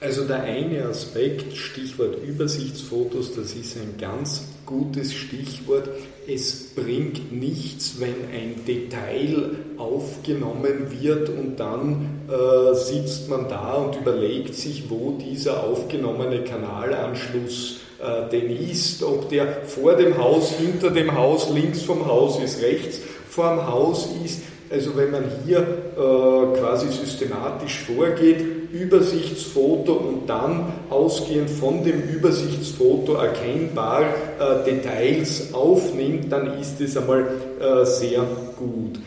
Also 0.00 0.24
der 0.24 0.42
eine 0.42 0.86
Aspekt, 0.86 1.56
Stichwort 1.56 2.16
Übersichtsfotos, 2.26 3.36
das 3.36 3.54
ist 3.54 3.76
ein 3.76 3.94
ganz 4.00 4.42
gutes 4.66 5.12
Stichwort. 5.12 5.88
Es 6.26 6.74
bringt 6.74 7.32
nichts, 7.32 8.00
wenn 8.00 8.14
ein 8.32 8.64
Detail 8.66 9.56
aufgenommen 9.76 10.92
wird 11.00 11.28
und 11.28 11.58
dann 11.58 12.22
äh, 12.28 12.74
sitzt 12.74 13.28
man 13.28 13.48
da 13.48 13.74
und 13.74 13.96
überlegt 13.96 14.54
sich, 14.54 14.88
wo 14.88 15.18
dieser 15.18 15.64
aufgenommene 15.64 16.44
Kanalanschluss 16.44 17.80
äh, 18.02 18.28
denn 18.30 18.50
ist, 18.56 19.02
ob 19.02 19.28
der 19.28 19.62
vor 19.66 19.94
dem 19.94 20.16
Haus, 20.18 20.52
hinter 20.52 20.90
dem 20.90 21.14
Haus, 21.14 21.50
links 21.50 21.82
vom 21.82 22.06
Haus 22.06 22.40
ist, 22.42 22.62
rechts 22.62 23.00
vorm 23.28 23.66
Haus 23.66 24.08
ist. 24.24 24.42
Also 24.70 24.96
wenn 24.96 25.10
man 25.10 25.24
hier 25.44 25.60
äh, 25.60 26.58
quasi 26.58 26.88
systematisch 26.88 27.80
vorgeht, 27.80 28.61
Übersichtsfoto 28.72 29.92
und 29.92 30.26
dann 30.26 30.72
ausgehend 30.90 31.50
von 31.50 31.84
dem 31.84 32.02
Übersichtsfoto 32.02 33.14
erkennbar 33.14 34.02
äh, 34.02 34.64
Details 34.64 35.52
aufnimmt, 35.52 36.32
dann 36.32 36.58
ist 36.58 36.80
es 36.80 36.96
einmal 36.96 37.26
äh, 37.60 37.84
sehr 37.84 38.26
gut. 38.56 38.98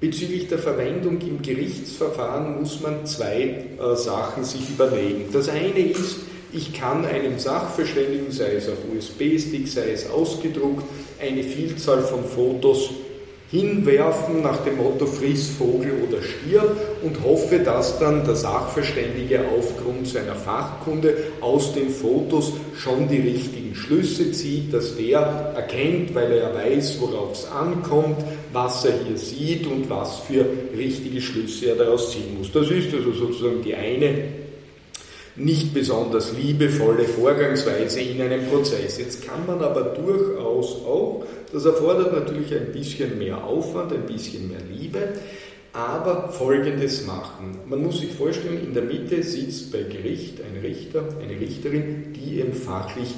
Bezüglich 0.00 0.48
der 0.48 0.58
Verwendung 0.58 1.20
im 1.20 1.40
Gerichtsverfahren 1.40 2.60
muss 2.60 2.80
man 2.80 3.06
zwei 3.06 3.66
äh, 3.78 3.96
Sachen 3.96 4.44
sich 4.44 4.68
überlegen. 4.70 5.26
Das 5.32 5.48
eine 5.48 5.78
ist, 5.78 6.18
ich 6.52 6.72
kann 6.72 7.04
einem 7.04 7.38
Sachverständigen, 7.38 8.30
sei 8.30 8.54
es 8.56 8.68
auf 8.68 8.78
USB-Stick, 8.94 9.66
sei 9.68 9.90
es 9.92 10.08
ausgedruckt, 10.10 10.84
eine 11.20 11.42
Vielzahl 11.42 12.00
von 12.02 12.24
Fotos 12.24 12.90
hinwerfen 13.54 14.42
nach 14.42 14.64
dem 14.64 14.78
Motto 14.78 15.06
friss 15.06 15.50
Vogel 15.50 15.92
oder 16.08 16.20
stirb 16.20 16.76
und 17.02 17.22
hoffe, 17.22 17.60
dass 17.60 18.00
dann 18.00 18.24
der 18.24 18.34
Sachverständige 18.34 19.42
aufgrund 19.56 20.08
seiner 20.08 20.34
Fachkunde 20.34 21.16
aus 21.40 21.72
den 21.72 21.88
Fotos 21.88 22.52
schon 22.76 23.08
die 23.08 23.20
richtigen 23.20 23.76
Schlüsse 23.76 24.32
zieht, 24.32 24.74
dass 24.74 24.96
der 24.96 25.52
erkennt, 25.54 26.12
weil 26.16 26.32
er 26.32 26.52
weiß, 26.52 27.00
worauf 27.00 27.32
es 27.32 27.48
ankommt, 27.48 28.24
was 28.52 28.84
er 28.86 28.94
hier 29.06 29.16
sieht 29.16 29.68
und 29.68 29.88
was 29.88 30.18
für 30.20 30.44
richtige 30.76 31.20
Schlüsse 31.20 31.70
er 31.70 31.76
daraus 31.76 32.10
ziehen 32.10 32.36
muss. 32.36 32.50
Das 32.50 32.68
ist 32.70 32.92
also 32.92 33.12
sozusagen 33.12 33.62
die 33.62 33.74
eine 33.74 34.43
nicht 35.36 35.74
besonders 35.74 36.32
liebevolle 36.32 37.04
Vorgangsweise 37.04 38.00
in 38.00 38.22
einem 38.22 38.46
Prozess. 38.46 38.98
Jetzt 38.98 39.26
kann 39.26 39.46
man 39.46 39.60
aber 39.60 39.82
durchaus 39.82 40.76
auch, 40.84 41.24
das 41.52 41.64
erfordert 41.64 42.12
natürlich 42.12 42.54
ein 42.54 42.72
bisschen 42.72 43.18
mehr 43.18 43.42
Aufwand, 43.44 43.92
ein 43.92 44.06
bisschen 44.06 44.48
mehr 44.48 44.60
Liebe, 44.72 45.00
aber 45.72 46.28
Folgendes 46.28 47.04
machen. 47.04 47.58
Man 47.68 47.82
muss 47.82 48.00
sich 48.00 48.12
vorstellen, 48.12 48.62
in 48.64 48.74
der 48.74 48.84
Mitte 48.84 49.22
sitzt 49.22 49.72
bei 49.72 49.82
Gericht 49.82 50.40
ein 50.40 50.60
Richter, 50.62 51.04
eine 51.20 51.40
Richterin, 51.40 52.12
die 52.12 52.38
eben 52.38 52.52
fachlich 52.52 53.08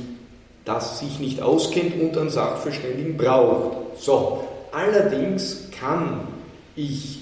das 0.67 0.99
sich 0.99 1.21
nicht 1.21 1.41
auskennt 1.41 2.01
und 2.01 2.19
einen 2.19 2.29
Sachverständigen 2.29 3.17
braucht. 3.17 4.03
So, 4.03 4.45
allerdings 4.73 5.69
kann 5.79 6.27
ich 6.75 7.21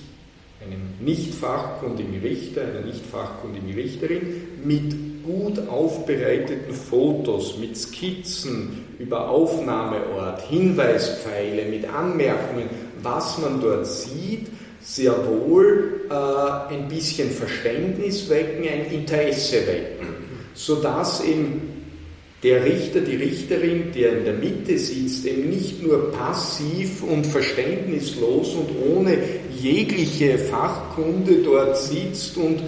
einem 0.66 0.82
nicht 1.00 1.34
fachkundigen 1.34 2.20
Richter, 2.20 2.62
einer 2.62 2.80
nicht 2.80 3.04
fachkundigen 3.06 3.72
Richterin 3.74 4.42
mit 4.64 4.94
gut 5.24 5.68
aufbereiteten 5.68 6.74
Fotos, 6.74 7.58
mit 7.58 7.76
Skizzen 7.76 8.84
über 8.98 9.28
Aufnahmeort, 9.28 10.48
Hinweispfeile, 10.48 11.64
mit 11.66 11.88
Anmerkungen, 11.88 12.68
was 13.02 13.38
man 13.38 13.60
dort 13.60 13.86
sieht, 13.86 14.48
sehr 14.82 15.14
wohl 15.26 16.02
äh, 16.10 16.74
ein 16.74 16.88
bisschen 16.88 17.30
Verständnis 17.30 18.28
wecken, 18.28 18.68
ein 18.68 18.92
Interesse 18.92 19.66
wecken, 19.66 20.08
sodass 20.54 21.24
eben 21.24 21.74
der 22.42 22.62
Richter, 22.62 23.00
die 23.00 23.16
Richterin, 23.16 23.90
der 23.94 24.18
in 24.18 24.24
der 24.24 24.34
Mitte 24.34 24.76
sitzt, 24.76 25.24
eben 25.24 25.48
nicht 25.48 25.82
nur 25.82 26.12
passiv 26.12 27.02
und 27.02 27.26
verständnislos 27.26 28.54
und 28.54 28.68
ohne 28.86 29.16
jegliche 29.64 30.38
Fachkunde 30.38 31.36
dort 31.42 31.76
sitzt 31.76 32.36
und 32.36 32.60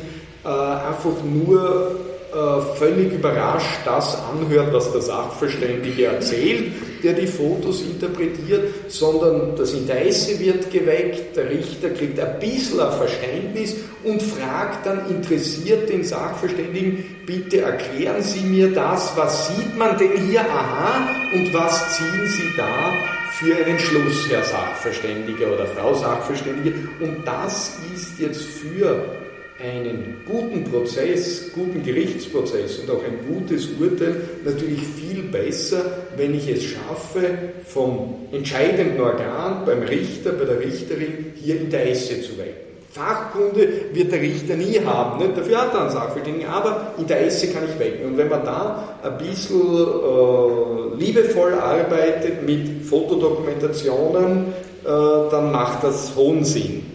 äh, 0.44 0.48
einfach 0.48 1.22
nur 1.22 1.96
äh, 2.32 2.76
völlig 2.78 3.12
überrascht 3.12 3.80
das 3.84 4.18
anhört, 4.32 4.72
was 4.72 4.90
der 4.92 5.02
Sachverständige 5.02 6.06
erzählt, 6.06 6.72
der 7.02 7.12
die 7.12 7.26
Fotos 7.26 7.82
interpretiert, 7.82 8.62
sondern 8.88 9.54
das 9.56 9.74
Interesse 9.74 10.38
wird 10.40 10.70
geweckt, 10.70 11.36
der 11.36 11.50
Richter 11.50 11.90
kriegt 11.90 12.18
ein 12.18 12.38
bisschen 12.40 12.80
ein 12.80 12.92
Verständnis 12.92 13.76
und 14.02 14.22
fragt 14.22 14.86
dann 14.86 15.08
interessiert 15.10 15.88
den 15.90 16.02
Sachverständigen, 16.02 17.04
bitte 17.26 17.60
erklären 17.60 18.22
Sie 18.22 18.40
mir 18.40 18.72
das, 18.72 19.12
was 19.16 19.48
sieht 19.48 19.76
man 19.76 19.98
denn 19.98 20.28
hier, 20.28 20.40
aha, 20.40 21.08
und 21.34 21.52
was 21.52 21.96
ziehen 21.96 22.26
Sie 22.26 22.56
da 22.56 23.15
für 23.38 23.54
einen 23.54 23.78
Schluss, 23.78 24.30
Herr 24.30 24.42
Sachverständiger 24.42 25.52
oder 25.52 25.66
Frau 25.66 25.92
Sachverständige. 25.92 26.72
Und 27.00 27.26
das 27.26 27.78
ist 27.94 28.18
jetzt 28.18 28.42
für 28.42 29.04
einen 29.62 30.22
guten 30.24 30.64
Prozess, 30.64 31.52
guten 31.52 31.82
Gerichtsprozess 31.82 32.78
und 32.78 32.90
auch 32.90 33.02
ein 33.04 33.18
gutes 33.28 33.68
Urteil 33.78 34.16
natürlich 34.42 34.80
viel 34.80 35.22
besser, 35.24 36.06
wenn 36.16 36.34
ich 36.34 36.48
es 36.48 36.64
schaffe, 36.64 37.52
vom 37.66 38.26
entscheidenden 38.32 39.00
Organ, 39.00 39.66
beim 39.66 39.82
Richter, 39.82 40.32
bei 40.32 40.46
der 40.46 40.60
Richterin, 40.60 41.32
hier 41.34 41.60
Interesse 41.60 42.22
zu 42.22 42.38
wecken. 42.38 42.65
Fachkunde 42.96 43.68
wird 43.92 44.10
der 44.10 44.20
Richter 44.22 44.54
nie 44.54 44.80
haben, 44.84 45.18
nicht? 45.18 45.36
dafür 45.36 45.60
hat 45.60 45.74
er 45.74 45.82
einen 45.82 45.90
Sachverständigen, 45.90 46.48
aber 46.48 46.94
Interesse 46.96 47.52
kann 47.52 47.64
ich 47.68 47.78
wecken. 47.78 48.06
Und 48.06 48.16
wenn 48.16 48.28
man 48.28 48.42
da 48.44 48.96
ein 49.02 49.18
bisschen 49.18 49.60
äh, 49.60 50.96
liebevoll 50.96 51.54
arbeitet 51.54 52.42
mit 52.42 52.86
Fotodokumentationen, 52.86 54.54
äh, 54.82 54.88
dann 55.30 55.52
macht 55.52 55.84
das 55.84 56.16
hohen 56.16 56.42
Sinn. 56.42 56.90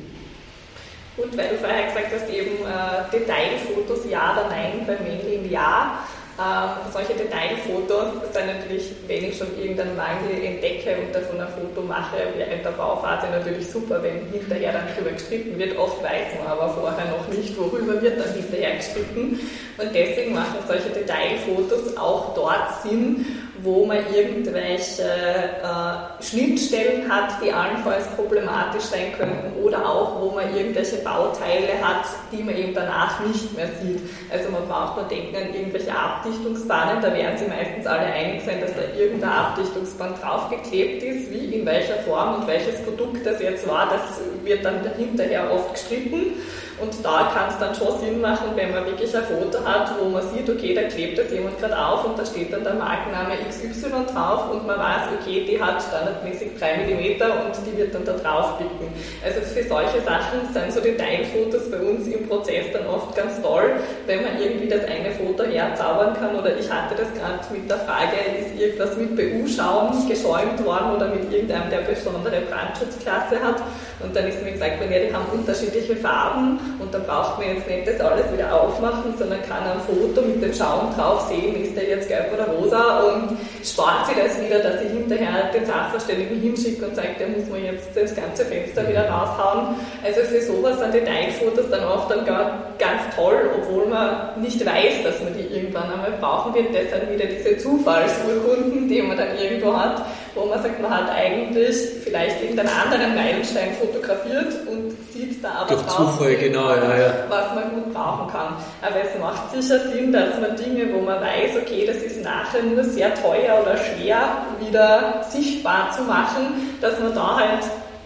Und 1.17 1.38
weil 1.38 1.50
du 1.50 1.58
vorher 1.58 1.86
gesagt 1.86 2.08
hast, 2.13 2.34
eben 2.34 2.65
äh, 2.65 3.12
Detailfotos 3.12 4.10
ja 4.10 4.34
oder 4.34 4.50
nein, 4.50 4.84
beim 4.88 5.03
Mailing 5.03 5.51
ja. 5.51 6.00
Ähm, 6.41 6.89
solche 6.91 7.13
Detailfotos 7.13 8.33
sind 8.33 8.48
natürlich, 8.48 8.93
wenn 9.05 9.25
ich 9.25 9.38
schon 9.38 9.48
irgendeinen 9.60 9.95
Mangel 9.95 10.43
entdecke 10.43 10.98
und 10.98 11.13
davon 11.13 11.39
ein 11.39 11.48
Foto 11.50 11.86
mache, 11.86 12.17
während 12.36 12.65
der 12.65 12.71
Bauphase 12.71 13.27
natürlich 13.29 13.69
super, 13.69 14.01
wenn 14.01 14.25
hinterher 14.31 14.74
dann 14.74 14.88
drüber 14.95 15.12
gestritten 15.12 15.60
wird. 15.60 15.77
Oft 15.77 16.01
weiß 16.01 16.39
man 16.39 16.48
aber 16.48 16.69
vorher 16.69 17.05
noch 17.12 17.27
nicht, 17.27 17.55
worüber 17.60 18.01
wird 18.01 18.19
dann 18.19 18.33
hinterher 18.33 18.75
gestritten. 18.77 19.39
Und 19.77 19.93
deswegen 19.93 20.33
machen 20.33 20.57
solche 20.67 20.89
Detailfotos 20.89 21.95
auch 21.98 22.33
dort 22.33 22.81
Sinn, 22.81 23.24
wo 23.63 23.86
man 23.86 24.00
irgendwelche 24.13 25.03
äh, 25.03 26.24
Schnittstellen 26.24 27.12
hat, 27.12 27.41
die 27.44 27.51
allenfalls 27.51 28.08
problematisch 28.15 28.84
sein 28.84 29.13
könnten 29.18 29.63
oder 29.63 29.86
auch 29.88 30.22
wo 30.22 30.32
man 30.32 30.56
irgendwelche 30.56 30.98
Bauteile 30.98 31.74
hat, 31.82 32.06
die 32.32 32.44
man 32.44 32.56
eben 32.56 32.74
danach 32.74 33.20
nicht 33.25 33.56
mehr 33.56 33.68
sieht. 33.82 34.01
Also 34.32 34.50
man 34.50 34.68
braucht 34.68 34.98
nur 34.98 35.06
denken 35.06 35.36
an 35.36 35.53
irgendwelche 35.53 35.91
Abdichtungsbahnen, 35.96 37.01
da 37.01 37.13
werden 37.13 37.38
Sie 37.38 37.48
meistens 37.48 37.86
alle 37.86 38.06
einig 38.06 38.41
sein, 38.46 38.62
dass 38.62 38.74
da 38.74 38.82
irgendein 38.98 39.30
Abdichtungsband 39.30 40.22
draufgeklebt 40.22 41.03
ist, 41.03 41.32
wie 41.32 41.56
in 41.56 41.65
welcher 41.65 41.98
Form 42.00 42.36
und 42.36 42.48
welches 42.48 42.82
Produkt 42.84 43.25
das 43.25 43.41
jetzt 43.41 43.68
war, 43.68 43.89
das 43.89 44.20
wird 44.44 44.65
dann 44.65 44.82
hinterher 44.98 45.51
oft 45.51 45.74
gestritten. 45.74 46.34
Und 46.82 47.06
da 47.06 47.30
kann 47.32 47.50
es 47.50 47.58
dann 47.60 47.76
schon 47.76 48.00
Sinn 48.00 48.22
machen, 48.22 48.50
wenn 48.56 48.72
man 48.72 48.86
wirklich 48.86 49.16
ein 49.16 49.24
Foto 49.24 49.64
hat, 49.64 49.94
wo 50.00 50.10
man 50.10 50.24
sieht, 50.34 50.50
okay, 50.50 50.74
da 50.74 50.84
klebt 50.84 51.18
das 51.18 51.30
jemand 51.32 51.60
gerade 51.60 51.78
auf 51.78 52.06
und 52.06 52.18
da 52.18 52.26
steht 52.26 52.52
dann 52.52 52.64
der 52.64 52.74
Markenname 52.74 53.36
XY 53.48 53.92
drauf 54.12 54.50
und 54.52 54.66
man 54.66 54.80
weiß, 54.80 55.14
okay, 55.20 55.46
die 55.48 55.62
hat 55.62 55.82
standardmäßig 55.82 56.58
3 56.58 56.78
mm 56.78 57.22
und 57.22 57.54
die 57.68 57.78
wird 57.78 57.94
dann 57.94 58.04
da 58.04 58.14
drauf 58.14 58.58
picken. 58.58 58.90
Also 59.24 59.42
für 59.42 59.64
solche 59.64 60.02
Sachen 60.02 60.42
sind 60.52 60.74
so 60.74 60.82
Detailfotos 60.82 61.70
bei 61.70 61.78
uns 61.78 62.08
im 62.08 62.28
Prozess 62.28 62.66
dann 62.74 62.88
oft 62.88 63.16
ganz 63.16 63.40
toll, 63.42 63.78
wenn 64.08 64.24
man 64.24 64.42
irgendwie 64.42 64.68
das 64.68 64.84
eine 64.86 65.12
Foto 65.12 65.44
herzaubern 65.44 66.16
kann 66.16 66.36
oder 66.36 66.58
ich 66.58 66.72
hatte 66.72 66.96
das 66.96 67.14
gerade 67.14 67.46
mit 67.54 67.70
der 67.70 67.78
Frage, 67.78 68.18
ist 68.40 68.60
irgendwas 68.60 68.98
mit 68.98 69.16
BU-Schaum 69.16 70.08
geschäumt 70.10 70.66
worden 70.66 70.96
oder 70.96 71.08
mit 71.10 71.32
irgendeinem, 71.32 71.70
der 71.70 71.86
besondere 71.86 72.42
Brandschutzklasse 72.42 73.38
hat 73.40 73.62
und 74.00 74.16
dann 74.16 74.28
ist 74.28 74.42
mir 74.44 74.52
gesagt, 74.52 74.82
ja, 74.82 75.00
die 75.00 75.14
haben 75.14 75.26
unterschiedliche 75.32 75.96
Farben 75.96 76.60
und 76.80 76.94
da 76.94 77.00
braucht 77.00 77.40
man 77.40 77.56
jetzt 77.56 77.68
nicht 77.68 77.88
das 77.88 78.00
alles 78.00 78.32
wieder 78.32 78.54
aufmachen, 78.54 79.13
sondern 79.18 79.42
kann 79.44 79.63
am 79.63 79.82
Foto 79.82 80.22
mit 80.25 80.42
dem 80.42 80.54
Schaum 80.54 80.94
drauf 80.96 81.28
sehen, 81.28 81.63
ist 81.63 81.75
der 81.75 81.90
jetzt 81.90 82.08
gelb 82.08 82.32
oder 82.34 82.48
rosa 82.48 83.01
und 83.01 83.38
spart 83.63 84.08
sich 84.08 84.16
das 84.16 84.42
wieder, 84.42 84.60
dass 84.60 84.82
ich 84.82 84.92
hinterher 84.92 85.51
den 85.54 85.66
Sachverständigen 85.66 86.40
hinschicke 86.40 86.86
und 86.86 86.96
sage, 86.96 87.10
der 87.20 87.30
muss 87.30 87.48
man 87.50 87.63
jetzt 87.63 87.90
das 87.96 88.16
ganze 88.16 88.46
Fenster 88.46 88.88
wieder 88.88 89.10
raushauen. 89.10 89.75
Also 90.04 90.22
für 90.22 90.42
sowas 90.42 90.80
sind 90.80 90.94
Detailfotos 90.94 91.70
dann 91.70 91.84
oft 91.86 92.12
dann 92.12 92.25
gar, 92.25 92.72
ganz 92.78 93.16
toll, 93.16 93.50
obwohl 93.58 93.86
man 93.86 94.42
nicht 94.42 94.66
weiß, 94.66 95.04
dass 95.04 95.22
man 95.22 95.34
die 95.38 95.54
irgendwann 95.54 95.92
einmal 95.92 96.13
brauchen 96.20 96.54
wird. 96.54 96.74
Das 96.74 96.90
sind 96.90 97.12
wieder 97.13 97.25
diese 97.25 97.58
Zufallsurkunden, 97.58 98.90
die 98.90 99.01
man 99.01 99.18
dann 99.18 99.38
irgendwo 99.38 99.75
hat, 99.75 100.01
wo 100.36 100.46
man 100.46 100.62
sagt, 100.62 100.82
man 100.82 100.92
hat 100.92 101.10
eigentlich 101.10 101.76
vielleicht 102.04 102.42
irgendeinen 102.42 102.70
anderen 102.70 103.16
Meilenstein 103.16 103.74
fotografiert 103.74 104.54
und 104.68 104.96
sieht 105.12 105.44
da 105.44 105.52
aber 105.62 105.76
Durch 105.76 105.88
Zufall, 105.88 106.36
genau, 106.36 106.70
ja, 106.70 106.98
ja. 106.98 107.14
was 107.30 107.56
man 107.56 107.72
gut 107.72 107.94
brauchen 107.94 108.32
kann. 108.32 108.56
Aber 108.82 108.96
es 109.04 109.20
macht 109.20 109.52
sicher 109.52 109.80
Sinn, 109.90 110.12
dass 110.12 110.40
man 110.40 110.56
Dinge, 110.56 110.94
wo 110.94 111.02
man 111.02 111.20
weiß, 111.20 111.58
okay, 111.62 111.86
das 111.86 111.98
ist 111.98 112.24
nachher 112.24 112.64
nur 112.64 112.84
sehr 112.84 113.14
teuer 113.16 113.62
oder 113.62 113.78
schwer 113.78 114.46
wieder 114.60 115.26
sichtbar 115.30 115.92
zu 115.92 116.04
machen, 116.04 116.78
dass 116.80 117.00
man 117.00 117.14
da 117.14 117.38
halt 117.38 117.64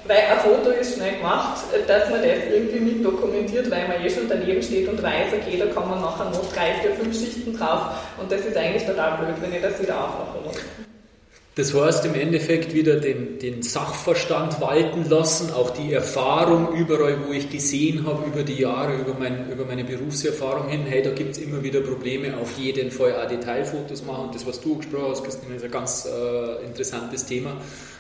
weil 0.08 0.18
ein 0.18 0.40
Foto 0.40 0.70
ist 0.70 0.96
schnell 0.96 1.18
gemacht, 1.18 1.64
dass 1.88 2.10
man 2.12 2.22
das 2.22 2.38
irgendwie 2.52 2.80
mit 2.80 3.04
dokumentiert, 3.04 3.70
weil 3.72 3.88
man 3.88 4.06
eh 4.06 4.10
schon 4.10 4.30
daneben 4.30 4.62
steht 4.62 4.88
und 4.88 5.02
weiß, 5.02 5.34
okay, 5.34 5.58
da 5.58 5.66
kann 5.74 5.90
man 5.90 6.00
nachher 6.02 6.26
noch 6.26 6.54
drei, 6.54 6.74
vier, 6.82 6.92
fünf 6.92 7.18
Schichten 7.18 7.58
drauf 7.58 7.90
und 8.20 8.32
das 8.32 8.42
ist 8.42 8.56
eigentlich 8.56 8.86
total 8.86 9.18
blöd, 9.18 9.36
wenn 9.42 9.54
ich 9.54 9.62
das 9.62 9.82
wieder 9.82 9.96
aufmachen 9.96 10.44
muss. 10.46 10.85
Das 11.56 11.74
heißt 11.74 12.04
im 12.04 12.16
Endeffekt 12.16 12.74
wieder 12.74 12.98
den, 12.98 13.40
den 13.40 13.64
Sachverstand 13.64 14.60
walten 14.60 15.10
lassen, 15.10 15.52
auch 15.54 15.70
die 15.70 15.94
Erfahrung 15.94 16.76
überall, 16.76 17.18
wo 17.26 17.32
ich 17.32 17.50
gesehen 17.50 18.06
habe 18.06 18.28
über 18.28 18.44
die 18.44 18.60
Jahre, 18.60 18.96
über, 18.96 19.14
mein, 19.18 19.50
über 19.50 19.64
meine 19.64 19.86
Berufserfahrung 19.86 20.68
hin, 20.68 20.82
hey, 20.86 21.02
da 21.02 21.12
gibt 21.12 21.32
es 21.32 21.38
immer 21.38 21.64
wieder 21.64 21.80
Probleme, 21.80 22.36
auf 22.38 22.58
jeden 22.58 22.92
Fall 22.92 23.16
auch 23.16 23.30
Detailfotos 23.30 24.04
machen. 24.04 24.26
Und 24.26 24.36
das, 24.36 24.46
was 24.46 24.60
du 24.60 24.76
gesprochen 24.80 25.12
hast, 25.12 25.24
Christine, 25.24 25.56
ist 25.56 25.64
ein 25.64 25.72
ganz 25.72 26.06
äh, 26.06 26.66
interessantes 26.66 27.26
Thema, 27.26 27.56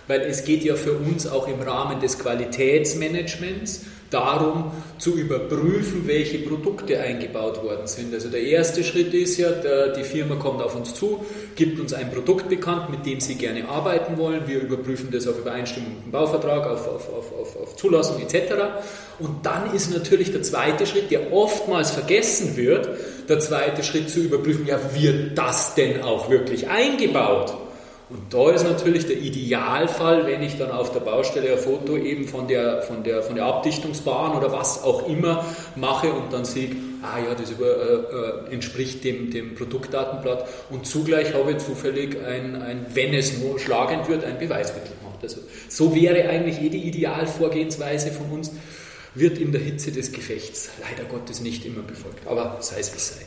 weil 0.07 0.21
es 0.21 0.43
geht 0.43 0.63
ja 0.63 0.75
für 0.75 0.93
uns 0.93 1.27
auch 1.27 1.47
im 1.47 1.61
Rahmen 1.61 1.99
des 1.99 2.19
Qualitätsmanagements 2.19 3.81
darum 4.09 4.71
zu 4.97 5.15
überprüfen, 5.15 6.03
welche 6.05 6.37
Produkte 6.39 6.99
eingebaut 6.99 7.63
worden 7.63 7.87
sind. 7.87 8.13
Also 8.13 8.29
der 8.29 8.41
erste 8.41 8.83
Schritt 8.83 9.13
ist 9.13 9.37
ja, 9.37 9.49
die 9.97 10.03
Firma 10.03 10.35
kommt 10.35 10.61
auf 10.61 10.75
uns 10.75 10.93
zu, 10.93 11.25
gibt 11.55 11.79
uns 11.79 11.91
ein 11.91 12.11
Produkt 12.11 12.47
bekannt, 12.47 12.89
mit 12.89 13.05
dem 13.05 13.19
sie 13.19 13.35
gerne 13.35 13.67
arbeiten 13.67 14.17
wollen. 14.17 14.43
Wir 14.47 14.61
überprüfen 14.61 15.09
das 15.11 15.27
auf 15.27 15.39
Übereinstimmung 15.39 15.95
mit 15.95 16.05
dem 16.05 16.11
Bauvertrag, 16.11 16.65
auf, 16.65 16.87
auf, 16.87 17.09
auf, 17.09 17.61
auf 17.61 17.75
Zulassung 17.75 18.21
etc. 18.21 18.53
Und 19.19 19.45
dann 19.45 19.73
ist 19.73 19.91
natürlich 19.91 20.31
der 20.31 20.43
zweite 20.43 20.85
Schritt, 20.85 21.11
der 21.11 21.33
oftmals 21.33 21.91
vergessen 21.91 22.55
wird, 22.55 22.87
der 23.27 23.39
zweite 23.39 23.83
Schritt 23.83 24.09
zu 24.09 24.19
überprüfen, 24.19 24.67
ja, 24.67 24.79
wird 24.93 25.37
das 25.37 25.75
denn 25.75 26.03
auch 26.03 26.29
wirklich 26.29 26.69
eingebaut? 26.69 27.64
Und 28.07 28.31
da 28.31 28.51
ist 28.51 28.63
natürlich 28.63 29.07
der 29.07 29.17
Idealfall, 29.17 30.27
wenn 30.27 30.43
ich 30.43 30.59
dann 30.59 30.69
auf 30.69 30.91
der 30.91 30.99
Baustelle 30.99 31.51
ein 31.51 31.57
Foto 31.57 31.97
eben 31.97 32.27
von 32.27 32.47
der, 32.47 32.83
von 32.83 33.03
der, 33.03 33.23
von 33.23 33.35
der 33.35 33.45
Abdichtungsbahn 33.45 34.37
oder 34.37 34.51
was 34.51 34.83
auch 34.83 35.07
immer 35.09 35.43
mache 35.75 36.11
und 36.13 36.31
dann 36.31 36.45
sehe, 36.45 36.69
ah 37.01 37.17
ja, 37.17 37.33
das 37.33 37.49
über, 37.49 37.65
äh, 37.65 38.49
äh, 38.51 38.53
entspricht 38.53 39.03
dem, 39.03 39.31
dem 39.31 39.55
Produktdatenblatt 39.55 40.47
und 40.69 40.85
zugleich 40.85 41.33
habe 41.33 41.53
ich 41.53 41.57
zufällig 41.57 42.17
ein, 42.23 42.61
ein 42.61 42.85
wenn 42.93 43.11
es 43.15 43.39
nur 43.39 43.57
schlagend 43.57 44.07
wird, 44.07 44.23
ein 44.23 44.37
Beweismittel 44.37 44.91
gemacht. 44.99 45.19
Also 45.23 45.37
so 45.67 45.95
wäre 45.95 46.29
eigentlich 46.29 46.59
jede 46.59 46.77
Idealvorgehensweise 46.77 48.11
von 48.11 48.29
uns, 48.29 48.51
wird 49.15 49.39
in 49.39 49.51
der 49.51 49.61
Hitze 49.61 49.91
des 49.91 50.11
Gefechts 50.11 50.69
leider 50.81 51.09
Gottes 51.09 51.41
nicht 51.41 51.65
immer 51.65 51.81
befolgt. 51.81 52.27
Aber 52.27 52.57
sei 52.59 52.81
es 52.81 52.93
wie 52.93 52.99
sei. 52.99 53.25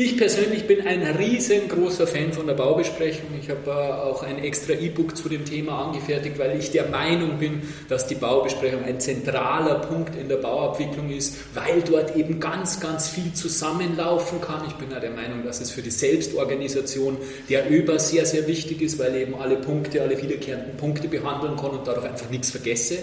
Ich 0.00 0.16
persönlich 0.16 0.68
bin 0.68 0.86
ein 0.86 1.02
riesengroßer 1.02 2.06
Fan 2.06 2.32
von 2.32 2.46
der 2.46 2.54
Baubesprechung. 2.54 3.30
Ich 3.42 3.50
habe 3.50 3.96
auch 4.04 4.22
ein 4.22 4.38
extra 4.38 4.74
E-Book 4.74 5.16
zu 5.16 5.28
dem 5.28 5.44
Thema 5.44 5.86
angefertigt, 5.86 6.38
weil 6.38 6.56
ich 6.56 6.70
der 6.70 6.86
Meinung 6.86 7.38
bin, 7.40 7.62
dass 7.88 8.06
die 8.06 8.14
Baubesprechung 8.14 8.84
ein 8.84 9.00
zentraler 9.00 9.80
Punkt 9.80 10.14
in 10.14 10.28
der 10.28 10.36
Bauabwicklung 10.36 11.10
ist, 11.10 11.38
weil 11.52 11.82
dort 11.82 12.14
eben 12.14 12.38
ganz, 12.38 12.78
ganz 12.78 13.08
viel 13.08 13.32
zusammenlaufen 13.32 14.40
kann. 14.40 14.62
Ich 14.68 14.74
bin 14.74 14.92
ja 14.92 15.00
der 15.00 15.10
Meinung, 15.10 15.44
dass 15.44 15.60
es 15.60 15.72
für 15.72 15.82
die 15.82 15.90
Selbstorganisation 15.90 17.16
der 17.48 17.68
ÖBA 17.68 17.98
sehr, 17.98 18.24
sehr 18.24 18.46
wichtig 18.46 18.80
ist, 18.80 19.00
weil 19.00 19.16
eben 19.16 19.34
alle 19.34 19.56
Punkte, 19.56 20.00
alle 20.00 20.22
wiederkehrenden 20.22 20.76
Punkte 20.76 21.08
behandeln 21.08 21.56
kann 21.56 21.70
und 21.70 21.88
dadurch 21.88 22.06
einfach 22.06 22.30
nichts 22.30 22.52
vergesse. 22.52 22.98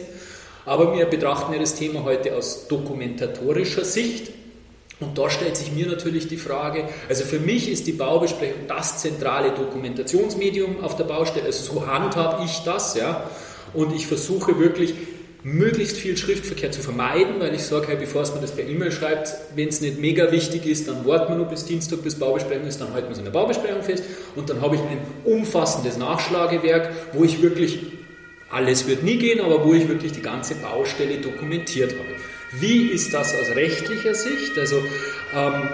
Aber 0.66 0.96
wir 0.98 1.08
betrachten 1.08 1.52
ja 1.52 1.60
das 1.60 1.76
Thema 1.76 2.06
heute 2.06 2.38
aus 2.38 2.70
dokumentatorischer 2.70 3.84
Sicht. 3.84 4.32
Und 5.00 5.18
da 5.18 5.30
stellt 5.30 5.58
sich 5.58 5.74
mir 5.74 5.88
natürlich 5.88 6.28
die 6.28 6.38
Frage, 6.38 6.86
also 7.10 7.26
für 7.26 7.40
mich 7.40 7.70
ist 7.70 7.86
die 7.86 7.92
Baubesprechung 7.92 8.62
das 8.68 9.00
zentrale 9.00 9.52
Dokumentationsmedium 9.52 10.84
auf 10.84 10.96
der 10.96 11.04
Baustelle, 11.04 11.46
also 11.46 11.74
so 11.74 11.88
handhabe 11.88 12.46
ich 12.46 12.60
das, 12.64 12.96
ja. 12.96 13.30
Und 13.74 13.94
ich 13.94 14.08
versuche 14.08 14.58
wirklich 14.58 14.94
möglichst 15.44 15.98
viel 15.98 16.18
Schriftverkehr 16.18 16.72
zu 16.72 16.82
vermeiden, 16.82 17.36
weil 17.40 17.54
ich 17.54 17.62
sage, 17.62 17.88
hey, 17.90 17.98
bevor 17.98 18.24
es 18.24 18.34
mir 18.34 18.42
das 18.42 18.56
per 18.56 18.68
E-Mail 18.68 18.92
schreibt, 18.92 19.32
wenn 19.54 19.68
es 19.68 19.80
nicht 19.80 20.00
mega 20.00 20.32
wichtig 20.32 20.66
ist, 20.66 20.88
dann 20.88 21.06
warten 21.06 21.34
wir 21.34 21.38
nur 21.38 21.46
bis 21.46 21.66
Dienstag, 21.66 22.02
bis 22.02 22.16
Baubesprechung 22.16 22.66
ist, 22.66 22.82
dann 22.82 22.94
halten 22.94 23.10
wir 23.10 23.12
es 23.12 23.20
in 23.20 23.26
der 23.26 23.32
Baubesprechung 23.32 23.84
fest 23.84 24.04
und 24.36 24.50
dann 24.50 24.62
habe 24.62 24.76
ich 24.76 24.82
ein 24.82 24.98
umfassendes 25.24 25.98
Nachschlagewerk, 25.98 26.90
wo 27.14 27.24
ich 27.24 27.44
wirklich, 27.44 27.80
alles 28.50 28.88
wird 28.88 29.04
nie 29.04 29.18
gehen, 29.18 29.40
aber 29.40 29.64
wo 29.64 29.74
ich 29.74 29.88
wirklich 29.88 30.14
die 30.14 30.22
ganze 30.22 30.56
Baustelle 30.56 31.18
dokumentiert 31.18 31.92
habe. 31.92 32.15
Wie 32.52 32.88
ist 32.88 33.14
das 33.14 33.34
aus 33.36 33.56
rechtlicher 33.56 34.14
Sicht? 34.14 34.58
Also 34.58 34.78
ähm, 35.36 35.70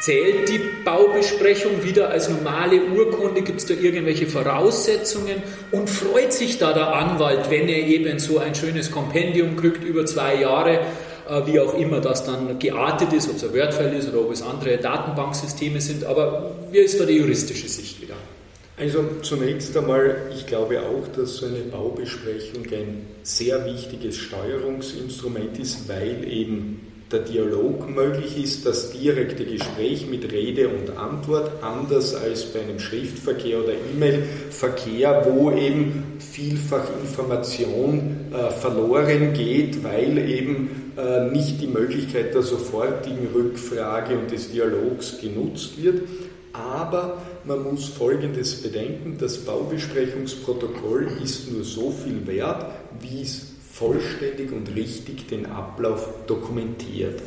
zählt 0.00 0.48
die 0.48 0.60
Baubesprechung 0.84 1.82
wieder 1.84 2.10
als 2.10 2.28
normale 2.28 2.82
Urkunde? 2.82 3.42
Gibt 3.42 3.60
es 3.60 3.66
da 3.66 3.74
irgendwelche 3.74 4.26
Voraussetzungen? 4.26 5.42
Und 5.70 5.88
freut 5.88 6.32
sich 6.32 6.58
da 6.58 6.72
der 6.72 6.94
Anwalt, 6.94 7.50
wenn 7.50 7.68
er 7.68 7.86
eben 7.86 8.18
so 8.18 8.38
ein 8.38 8.54
schönes 8.54 8.90
Kompendium 8.90 9.56
kriegt 9.56 9.82
über 9.84 10.06
zwei 10.06 10.40
Jahre? 10.40 10.80
Äh, 11.28 11.46
wie 11.46 11.60
auch 11.60 11.74
immer 11.74 12.00
das 12.00 12.24
dann 12.24 12.58
geartet 12.58 13.12
ist, 13.12 13.28
ob 13.28 13.36
es 13.36 13.44
ein 13.44 13.54
Wordfile 13.54 13.98
ist 13.98 14.08
oder 14.08 14.20
ob 14.20 14.32
es 14.32 14.42
andere 14.42 14.78
Datenbanksysteme 14.78 15.80
sind. 15.80 16.04
Aber 16.04 16.52
wie 16.70 16.78
ist 16.78 16.98
da 16.98 17.04
die 17.04 17.18
juristische 17.18 17.68
Sicht 17.68 18.00
wieder? 18.00 18.14
Also 18.78 19.04
zunächst 19.22 19.76
einmal, 19.76 20.30
ich 20.34 20.46
glaube 20.46 20.80
auch, 20.80 21.08
dass 21.16 21.36
so 21.36 21.46
eine 21.46 21.58
Baubesprechung 21.58 22.64
ein 22.72 23.06
sehr 23.28 23.64
wichtiges 23.66 24.16
Steuerungsinstrument 24.16 25.58
ist, 25.58 25.88
weil 25.88 26.26
eben 26.26 26.80
der 27.12 27.20
Dialog 27.20 27.88
möglich 27.88 28.42
ist, 28.42 28.66
das 28.66 28.92
direkte 28.92 29.44
Gespräch 29.44 30.06
mit 30.08 30.30
Rede 30.30 30.68
und 30.68 30.96
Antwort, 30.96 31.62
anders 31.62 32.14
als 32.14 32.44
bei 32.46 32.60
einem 32.60 32.78
Schriftverkehr 32.78 33.62
oder 33.62 33.72
E-Mail-Verkehr, 33.94 35.26
wo 35.26 35.50
eben 35.50 36.18
vielfach 36.18 36.84
Information 37.02 38.16
äh, 38.32 38.50
verloren 38.50 39.32
geht, 39.32 39.82
weil 39.84 40.18
eben 40.18 40.92
äh, 40.96 41.30
nicht 41.30 41.60
die 41.60 41.66
Möglichkeit 41.66 42.34
der 42.34 42.42
sofortigen 42.42 43.28
Rückfrage 43.34 44.18
und 44.18 44.30
des 44.30 44.52
Dialogs 44.52 45.18
genutzt 45.20 45.82
wird. 45.82 46.02
Aber 46.52 47.22
man 47.44 47.62
muss 47.62 47.88
Folgendes 47.88 48.62
bedenken, 48.62 49.16
das 49.18 49.38
Baubesprechungsprotokoll 49.38 51.08
ist 51.22 51.50
nur 51.52 51.64
so 51.64 51.90
viel 51.90 52.26
wert, 52.26 52.66
wie 53.00 53.22
es 53.22 53.54
vollständig 53.72 54.52
und 54.52 54.74
richtig 54.74 55.28
den 55.28 55.46
Ablauf 55.46 56.08
dokumentiert. 56.26 57.22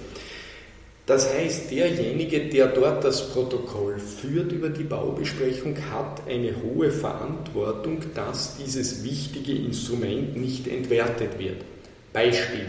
Das 1.05 1.33
heißt, 1.33 1.71
derjenige, 1.71 2.47
der 2.47 2.67
dort 2.67 3.03
das 3.03 3.31
Protokoll 3.31 3.99
führt 3.99 4.51
über 4.51 4.69
die 4.69 4.83
Baubesprechung, 4.83 5.75
hat 5.91 6.21
eine 6.27 6.53
hohe 6.61 6.91
Verantwortung, 6.91 7.99
dass 8.13 8.57
dieses 8.57 9.03
wichtige 9.03 9.53
Instrument 9.53 10.37
nicht 10.37 10.67
entwertet 10.67 11.39
wird. 11.39 11.57
Beispiel. 12.13 12.65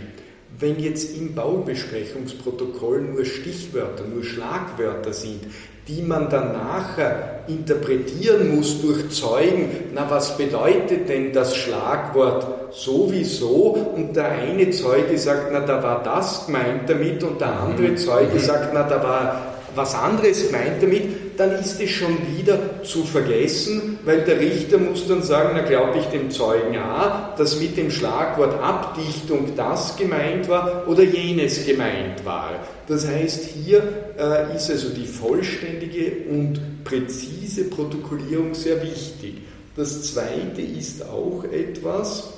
Wenn 0.59 0.81
jetzt 0.81 1.17
im 1.17 1.35
Baubesprechungsprotokoll 1.35 3.03
nur 3.03 3.25
Stichwörter, 3.25 4.05
nur 4.05 4.23
Schlagwörter 4.23 5.13
sind, 5.13 5.45
die 5.89 6.03
man 6.03 6.29
dann 6.29 6.53
nachher 6.53 7.41
interpretieren 7.49 8.55
muss 8.55 8.81
durch 8.81 9.11
Zeugen, 9.11 9.69
na 9.95 10.09
was 10.09 10.37
bedeutet 10.37 11.09
denn 11.09 11.33
das 11.33 11.57
Schlagwort 11.57 12.73
sowieso? 12.73 13.77
Und 13.97 14.15
der 14.15 14.31
eine 14.31 14.71
Zeuge 14.71 15.19
sagt, 15.19 15.49
na 15.53 15.61
da 15.61 15.83
war 15.83 16.03
das 16.05 16.47
gemeint 16.47 16.89
damit 16.89 17.23
und 17.25 17.41
der 17.41 17.61
andere 17.61 17.89
mhm. 17.89 17.97
Zeuge 17.97 18.35
mhm. 18.35 18.39
sagt, 18.39 18.71
na 18.73 18.85
da 18.85 19.03
war 19.03 19.43
was 19.75 19.95
anderes 19.95 20.47
gemeint 20.47 20.83
damit, 20.83 21.02
dann 21.37 21.53
ist 21.53 21.81
es 21.81 21.91
schon 21.91 22.17
wieder 22.37 22.83
zu 22.83 23.05
vergessen, 23.05 23.99
weil 24.05 24.23
der 24.23 24.41
Richter 24.41 24.79
muss 24.79 25.07
dann 25.07 25.23
sagen, 25.23 25.51
na 25.55 25.63
glaube 25.63 25.99
ich 25.99 26.07
dem 26.07 26.31
Zeugen 26.31 26.77
A, 26.77 27.35
dass 27.37 27.61
mit 27.61 27.77
dem 27.77 27.91
Schlagwort 27.91 28.63
Abdichtung 28.63 29.53
das 29.57 29.97
gemeint 29.97 30.49
war 30.49 30.85
oder 30.87 31.03
jenes 31.03 31.65
gemeint 31.67 32.25
war. 32.25 32.53
Das 32.87 33.07
heißt, 33.07 33.45
hier 33.65 33.83
äh, 34.19 34.57
ist 34.57 34.71
also 34.71 34.91
die 34.91 35.07
vollständige 35.07 36.29
und 36.31 36.85
präzise 36.85 37.65
Protokollierung 37.65 38.55
sehr 38.55 38.83
wichtig. 38.83 39.39
Das 39.77 40.03
zweite 40.03 40.61
ist 40.61 41.09
auch 41.09 41.45
etwas, 41.45 42.35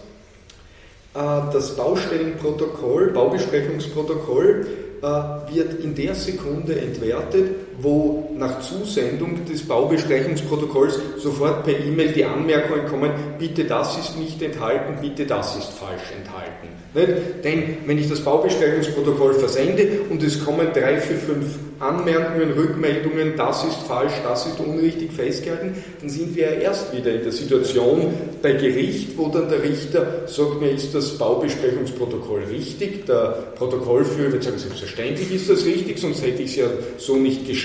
äh, 1.15 1.19
das 1.53 1.77
Baustellenprotokoll, 1.77 3.11
Baubesprechungsprotokoll, 3.13 4.67
äh, 5.03 5.55
wird 5.55 5.81
in 5.83 5.95
der 5.95 6.15
Sekunde 6.15 6.81
entwertet, 6.81 7.51
wo 7.81 8.31
nach 8.37 8.61
Zusendung 8.61 9.45
des 9.45 9.67
Baubesprechungsprotokolls 9.67 10.99
sofort 11.19 11.65
per 11.65 11.79
E-Mail 11.79 12.13
die 12.13 12.25
Anmerkungen 12.25 12.87
kommen, 12.87 13.11
bitte 13.39 13.65
das 13.65 13.99
ist 13.99 14.19
nicht 14.19 14.41
enthalten, 14.43 14.99
bitte 15.01 15.27
das 15.27 15.57
ist 15.57 15.71
falsch 15.71 16.13
enthalten. 16.17 16.69
Nicht? 16.95 17.45
Denn 17.45 17.77
wenn 17.87 17.99
ich 17.99 18.09
das 18.09 18.21
Baubesprechungsprotokoll 18.21 19.35
versende 19.35 19.87
und 20.09 20.23
es 20.23 20.45
kommen 20.45 20.69
drei, 20.73 20.99
vier, 20.99 21.17
fünf 21.17 21.59
Anmerkungen, 21.81 22.53
Rückmeldungen, 22.53 23.37
das 23.37 23.65
ist 23.65 23.79
falsch, 23.89 24.13
das 24.23 24.47
ist 24.47 24.61
unrichtig 24.61 25.13
festgehalten, 25.13 25.75
dann 26.01 26.09
sind 26.09 26.37
wir 26.37 26.45
ja 26.45 26.61
erst 26.61 26.97
wieder 26.97 27.13
in 27.13 27.23
der 27.23 27.33
Situation 27.33 28.15
bei 28.41 28.53
Gericht, 28.53 29.19
wo 29.19 29.29
dann 29.29 29.49
der 29.49 29.63
Richter 29.63 30.23
sagt, 30.27 30.61
mir 30.61 30.71
ist 30.71 30.95
das 30.95 31.19
Baubesprechungsprotokoll 31.19 32.45
richtig, 32.45 33.07
der 33.07 33.53
Protokollführer 33.57 34.33
wird 34.33 34.45
sagen, 34.45 34.59
selbstverständlich 34.59 35.35
ist 35.35 35.51
das 35.51 35.65
richtig, 35.65 35.99
sonst 35.99 36.25
hätte 36.25 36.43
ich 36.43 36.51
es 36.51 36.57
ja 36.57 36.67
so 36.97 37.17
nicht 37.17 37.47
geschrieben 37.47 37.64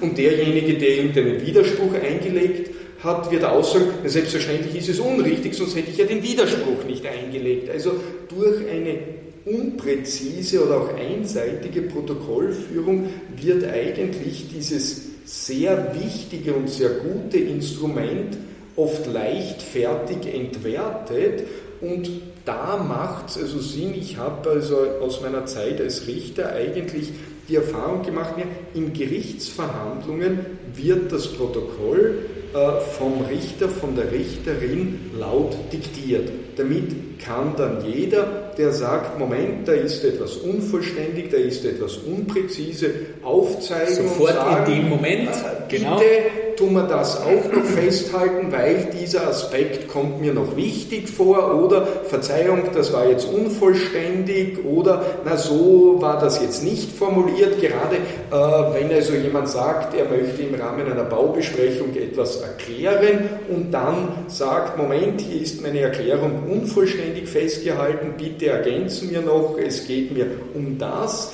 und 0.00 0.18
derjenige, 0.18 0.74
der 0.74 0.96
irgendeinen 0.96 1.46
Widerspruch 1.46 1.94
eingelegt 1.94 2.70
hat, 3.02 3.30
wird 3.30 3.44
aussagen, 3.44 3.86
selbstverständlich 4.04 4.76
ist 4.76 4.88
es 4.88 5.00
unrichtig, 5.00 5.54
sonst 5.54 5.76
hätte 5.76 5.90
ich 5.90 5.98
ja 5.98 6.04
den 6.04 6.22
Widerspruch 6.22 6.84
nicht 6.86 7.04
eingelegt. 7.06 7.68
Also 7.70 7.92
durch 8.28 8.68
eine 8.68 8.98
unpräzise 9.44 10.64
oder 10.64 10.82
auch 10.82 10.94
einseitige 10.94 11.82
Protokollführung 11.82 13.08
wird 13.36 13.64
eigentlich 13.64 14.46
dieses 14.54 15.02
sehr 15.24 15.94
wichtige 16.00 16.52
und 16.52 16.68
sehr 16.68 16.90
gute 16.90 17.38
Instrument 17.38 18.36
oft 18.76 19.06
leichtfertig 19.06 20.32
entwertet 20.32 21.44
und 21.80 22.08
da 22.44 22.76
macht 22.76 23.30
es 23.30 23.38
also 23.38 23.58
Sinn, 23.58 23.94
ich 23.94 24.16
habe 24.16 24.50
also 24.50 24.78
aus 25.00 25.20
meiner 25.20 25.46
Zeit 25.46 25.80
als 25.80 26.06
Richter 26.06 26.52
eigentlich 26.52 27.10
die 27.48 27.56
Erfahrung 27.56 28.02
gemacht, 28.02 28.34
in 28.74 28.92
Gerichtsverhandlungen 28.92 30.38
wird 30.74 31.12
das 31.12 31.28
Protokoll 31.28 32.26
äh, 32.54 32.80
vom 32.98 33.24
Richter, 33.28 33.68
von 33.68 33.96
der 33.96 34.12
Richterin 34.12 35.10
laut 35.18 35.56
diktiert. 35.72 36.30
Damit 36.56 37.18
kann 37.18 37.54
dann 37.56 37.84
jeder, 37.86 38.52
der 38.58 38.72
sagt, 38.72 39.18
Moment, 39.18 39.66
da 39.66 39.72
ist 39.72 40.04
etwas 40.04 40.36
unvollständig, 40.36 41.30
da 41.30 41.38
ist 41.38 41.64
etwas 41.64 41.96
unpräzise, 41.96 42.90
aufzeigen 43.22 43.94
Sofort 43.94 44.30
und 44.30 44.36
sagen, 44.36 44.72
in 44.72 44.80
dem 44.80 44.88
Moment, 44.88 45.30
äh, 45.30 45.76
genau. 45.76 45.98
bitte 45.98 46.10
tun 46.56 46.74
wir 46.74 46.84
das 46.84 47.20
auch 47.20 47.52
noch 47.52 47.64
festhalten, 47.64 48.52
weil 48.52 48.90
dieser 49.00 49.26
Aspekt 49.26 49.88
kommt 49.88 50.20
mir 50.20 50.34
noch 50.34 50.56
wichtig 50.56 51.08
vor 51.08 51.62
oder 51.62 51.86
Verzeihung, 52.08 52.62
das 52.74 52.92
war 52.92 53.06
jetzt 53.06 53.26
unvollständig 53.26 54.64
oder 54.64 55.04
na 55.24 55.36
so 55.36 55.96
war 56.00 56.18
das 56.20 56.40
jetzt 56.40 56.62
nicht 56.64 56.92
formuliert, 56.92 57.60
gerade 57.60 57.96
äh, 57.96 58.74
wenn 58.74 58.92
also 58.92 59.14
jemand 59.14 59.48
sagt, 59.48 59.94
er 59.94 60.04
möchte 60.04 60.42
im 60.42 60.54
Rahmen 60.54 60.90
einer 60.90 61.04
Baubesprechung 61.04 61.94
etwas 61.96 62.36
erklären 62.36 63.28
und 63.48 63.72
dann 63.72 64.26
sagt, 64.28 64.78
Moment, 64.78 65.20
hier 65.20 65.42
ist 65.42 65.62
meine 65.62 65.80
Erklärung 65.80 66.42
unvollständig 66.50 67.28
festgehalten, 67.28 68.14
bitte 68.16 68.48
ergänzen 68.48 69.10
wir 69.10 69.22
noch, 69.22 69.56
es 69.58 69.86
geht 69.86 70.12
mir 70.12 70.26
um 70.54 70.78
das 70.78 71.32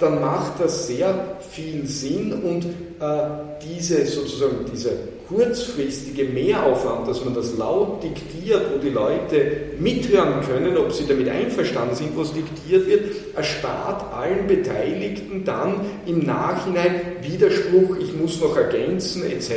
dann 0.00 0.20
macht 0.20 0.60
das 0.60 0.86
sehr 0.86 1.14
viel 1.50 1.86
Sinn 1.86 2.32
und 2.32 2.64
äh, 2.64 3.28
diese 3.64 4.04
sozusagen 4.04 4.66
dieser 4.70 4.90
kurzfristige 5.28 6.24
Mehraufwand, 6.24 7.08
dass 7.08 7.24
man 7.24 7.34
das 7.34 7.56
laut 7.56 8.02
diktiert, 8.02 8.62
wo 8.72 8.78
die 8.78 8.90
Leute 8.90 9.50
mithören 9.78 10.40
können, 10.46 10.76
ob 10.76 10.92
sie 10.92 11.06
damit 11.06 11.28
einverstanden 11.28 11.96
sind, 11.96 12.16
was 12.16 12.32
diktiert 12.32 12.86
wird, 12.86 13.34
erspart 13.34 14.12
allen 14.14 14.46
Beteiligten 14.46 15.44
dann 15.44 15.80
im 16.06 16.20
Nachhinein 16.20 17.00
Widerspruch, 17.22 17.96
ich 17.96 18.14
muss 18.14 18.40
noch 18.40 18.56
ergänzen, 18.56 19.24
etc. 19.24 19.50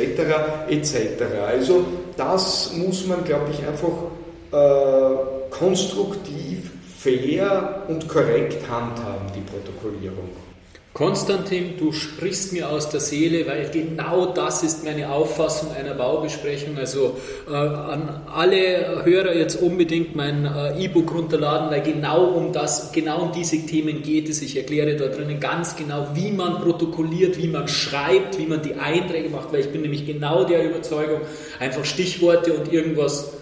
etc. 0.68 0.96
Also 1.46 1.84
das 2.16 2.72
muss 2.74 3.06
man, 3.06 3.22
glaube 3.24 3.50
ich, 3.52 3.64
einfach 3.66 3.92
äh, 4.52 5.16
konstruktiv 5.50 6.49
fair 7.02 7.84
und 7.88 8.08
korrekt 8.08 8.68
handhaben, 8.68 9.26
die 9.34 9.40
Protokollierung. 9.40 10.28
Konstantin, 10.92 11.78
du 11.78 11.92
sprichst 11.92 12.52
mir 12.52 12.68
aus 12.68 12.90
der 12.90 12.98
Seele, 12.98 13.46
weil 13.46 13.70
genau 13.70 14.26
das 14.26 14.64
ist 14.64 14.84
meine 14.84 15.08
Auffassung 15.10 15.70
einer 15.72 15.94
Baubesprechung. 15.94 16.76
Also 16.76 17.16
äh, 17.48 17.54
an 17.54 18.22
alle 18.34 19.04
Hörer 19.04 19.34
jetzt 19.36 19.62
unbedingt 19.62 20.16
mein 20.16 20.44
äh, 20.44 20.84
E-Book 20.84 21.14
runterladen, 21.14 21.70
weil 21.70 21.82
genau 21.82 22.24
um 22.24 22.52
das, 22.52 22.90
genau 22.90 23.22
um 23.22 23.32
diese 23.32 23.64
Themen 23.64 24.02
geht 24.02 24.28
es. 24.28 24.42
Ich 24.42 24.56
erkläre 24.56 24.96
dort 24.96 25.16
drinnen 25.16 25.38
ganz 25.38 25.76
genau, 25.76 26.08
wie 26.14 26.32
man 26.32 26.60
protokolliert, 26.60 27.38
wie 27.38 27.48
man 27.48 27.68
schreibt, 27.68 28.36
wie 28.38 28.46
man 28.46 28.60
die 28.60 28.74
Einträge 28.74 29.30
macht, 29.30 29.52
weil 29.52 29.60
ich 29.60 29.70
bin 29.70 29.82
nämlich 29.82 30.06
genau 30.06 30.42
der 30.42 30.68
Überzeugung, 30.68 31.20
einfach 31.60 31.84
Stichworte 31.84 32.52
und 32.52 32.72
irgendwas 32.72 33.39